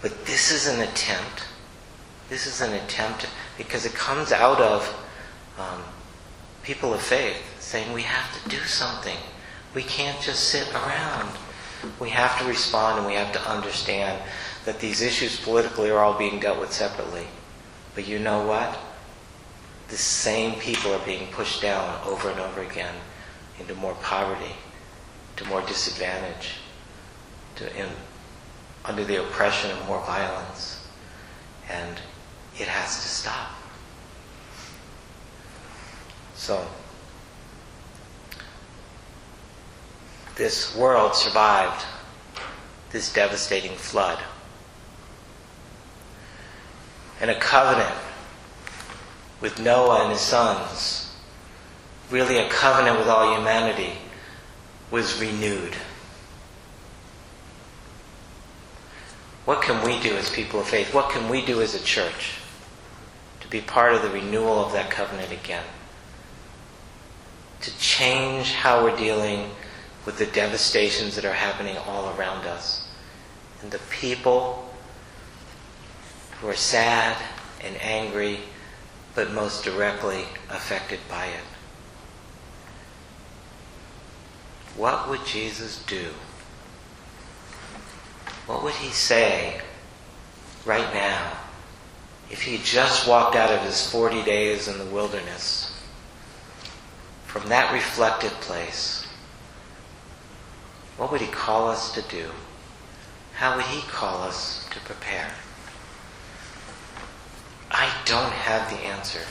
But 0.00 0.26
this 0.26 0.50
is 0.50 0.66
an 0.66 0.80
attempt. 0.80 1.44
This 2.28 2.46
is 2.46 2.60
an 2.60 2.72
attempt 2.72 3.28
because 3.56 3.86
it 3.86 3.94
comes 3.94 4.32
out 4.32 4.60
of 4.60 4.88
um, 5.58 5.82
people 6.62 6.92
of 6.94 7.00
faith 7.00 7.60
saying 7.60 7.92
we 7.92 8.02
have 8.02 8.42
to 8.42 8.48
do 8.48 8.58
something. 8.64 9.16
We 9.74 9.82
can't 9.82 10.20
just 10.20 10.48
sit 10.50 10.72
around. 10.72 11.30
We 11.98 12.10
have 12.10 12.38
to 12.38 12.44
respond 12.44 12.98
and 12.98 13.06
we 13.06 13.14
have 13.14 13.32
to 13.32 13.50
understand 13.50 14.22
that 14.64 14.80
these 14.80 15.00
issues 15.02 15.40
politically 15.40 15.90
are 15.90 15.98
all 15.98 16.16
being 16.16 16.38
dealt 16.38 16.60
with 16.60 16.72
separately. 16.72 17.26
But 17.94 18.06
you 18.06 18.18
know 18.18 18.46
what? 18.46 18.78
The 19.88 19.96
same 19.96 20.58
people 20.58 20.92
are 20.94 21.04
being 21.04 21.30
pushed 21.32 21.60
down 21.60 22.00
over 22.06 22.30
and 22.30 22.40
over 22.40 22.62
again 22.62 22.94
into 23.58 23.74
more 23.74 23.94
poverty, 23.94 24.54
to 25.36 25.44
more 25.46 25.60
disadvantage, 25.62 26.54
to 27.56 27.76
in, 27.76 27.88
under 28.84 29.04
the 29.04 29.20
oppression 29.20 29.70
of 29.70 29.86
more 29.86 30.00
violence. 30.04 30.86
And 31.68 31.98
it 32.58 32.68
has 32.68 33.02
to 33.02 33.08
stop. 33.08 33.50
So, 36.34 36.66
this 40.36 40.76
world 40.76 41.14
survived 41.14 41.84
this 42.90 43.12
devastating 43.12 43.76
flood. 43.76 44.18
And 47.20 47.30
a 47.30 47.38
covenant 47.38 47.94
with 49.40 49.60
Noah 49.60 50.02
and 50.02 50.12
his 50.12 50.20
sons, 50.20 51.14
really 52.10 52.38
a 52.38 52.48
covenant 52.48 52.98
with 52.98 53.08
all 53.08 53.36
humanity, 53.36 53.92
was 54.90 55.20
renewed. 55.20 55.74
What 59.44 59.62
can 59.62 59.84
we 59.84 60.00
do 60.00 60.16
as 60.16 60.30
people 60.30 60.60
of 60.60 60.68
faith? 60.68 60.94
What 60.94 61.10
can 61.10 61.28
we 61.28 61.44
do 61.44 61.60
as 61.60 61.74
a 61.74 61.82
church 61.82 62.34
to 63.40 63.48
be 63.48 63.60
part 63.60 63.94
of 63.94 64.02
the 64.02 64.10
renewal 64.10 64.64
of 64.64 64.72
that 64.72 64.90
covenant 64.90 65.32
again? 65.32 65.64
To 67.62 67.78
change 67.78 68.52
how 68.52 68.84
we're 68.84 68.96
dealing 68.96 69.50
with 70.06 70.18
the 70.18 70.26
devastations 70.26 71.16
that 71.16 71.24
are 71.24 71.32
happening 71.32 71.76
all 71.76 72.16
around 72.16 72.46
us. 72.46 72.88
And 73.62 73.70
the 73.70 73.80
people 73.90 74.68
who 76.40 76.48
are 76.48 76.54
sad 76.54 77.16
and 77.64 77.76
angry, 77.80 78.40
but 79.14 79.32
most 79.32 79.64
directly 79.64 80.24
affected 80.50 80.98
by 81.08 81.26
it. 81.26 81.44
What 84.76 85.08
would 85.08 85.24
Jesus 85.26 85.82
do? 85.84 86.08
What 88.46 88.62
would 88.62 88.74
he 88.74 88.90
say 88.90 89.60
right 90.64 90.92
now 90.92 91.32
if 92.30 92.42
he 92.42 92.58
just 92.58 93.06
walked 93.06 93.36
out 93.36 93.50
of 93.50 93.60
his 93.60 93.90
40 93.90 94.22
days 94.22 94.68
in 94.68 94.78
the 94.78 94.84
wilderness 94.86 95.72
from 97.26 97.48
that 97.48 97.72
reflective 97.72 98.32
place? 98.40 99.06
What 100.96 101.10
would 101.12 101.20
he 101.20 101.28
call 101.28 101.68
us 101.68 101.92
to 101.94 102.02
do? 102.02 102.30
How 103.34 103.56
would 103.56 103.64
he 103.66 103.82
call 103.82 104.22
us 104.22 104.68
to 104.70 104.80
prepare? 104.80 105.30
I 107.70 107.90
don't 108.04 108.32
have 108.32 108.70
the 108.70 108.84
answer. 108.84 109.22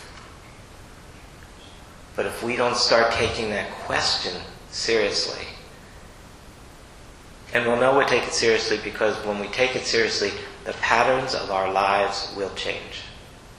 But 2.15 2.25
if 2.25 2.43
we 2.43 2.55
don't 2.55 2.75
start 2.75 3.13
taking 3.13 3.51
that 3.51 3.71
question 3.85 4.41
seriously, 4.71 5.45
and 7.53 7.65
we'll 7.65 7.79
know 7.79 7.97
we 7.97 8.05
take 8.05 8.23
it 8.23 8.33
seriously 8.33 8.79
because 8.83 9.15
when 9.25 9.39
we 9.39 9.47
take 9.47 9.75
it 9.75 9.85
seriously, 9.85 10.31
the 10.63 10.73
patterns 10.73 11.35
of 11.35 11.51
our 11.51 11.71
lives 11.71 12.33
will 12.37 12.53
change. 12.55 13.03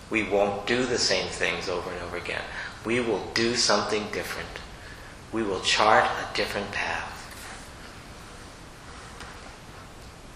We 0.09 0.23
won't 0.23 0.67
do 0.67 0.85
the 0.85 0.99
same 0.99 1.29
things 1.29 1.69
over 1.69 1.91
and 1.91 2.01
over 2.03 2.17
again. 2.17 2.43
We 2.85 3.01
will 3.01 3.23
do 3.35 3.55
something 3.55 4.07
different. 4.13 4.49
We 5.33 5.43
will 5.43 5.61
chart 5.61 6.05
a 6.05 6.37
different 6.37 6.71
path. 6.73 7.09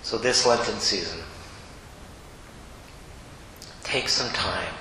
So, 0.02 0.18
this 0.18 0.46
Lenten 0.46 0.78
season, 0.78 1.18
take 3.82 4.08
some 4.08 4.30
time, 4.32 4.72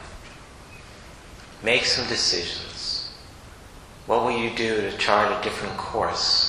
make 1.63 1.83
some 1.83 2.07
decisions. 2.07 3.11
What 4.05 4.23
will 4.23 4.37
you 4.37 4.55
do 4.55 4.81
to 4.81 4.95
chart 4.97 5.31
a 5.31 5.43
different 5.43 5.77
course? 5.77 6.44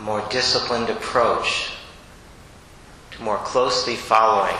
More 0.00 0.26
disciplined 0.30 0.88
approach 0.88 1.72
to 3.10 3.22
more 3.22 3.38
closely 3.38 3.96
following 3.96 4.56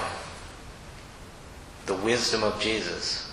the 1.86 1.94
wisdom 1.94 2.42
of 2.42 2.60
Jesus 2.60 3.32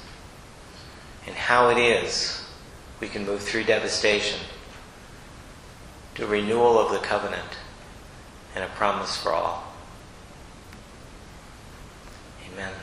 and 1.25 1.35
how 1.35 1.69
it 1.69 1.77
is 1.77 2.43
we 2.99 3.07
can 3.07 3.25
move 3.25 3.41
through 3.41 3.65
devastation 3.65 4.39
to 6.15 6.25
renewal 6.25 6.79
of 6.79 6.91
the 6.91 6.99
covenant 6.99 7.57
and 8.55 8.63
a 8.63 8.67
promise 8.69 9.15
for 9.17 9.33
all. 9.33 9.63
Amen. 12.53 12.73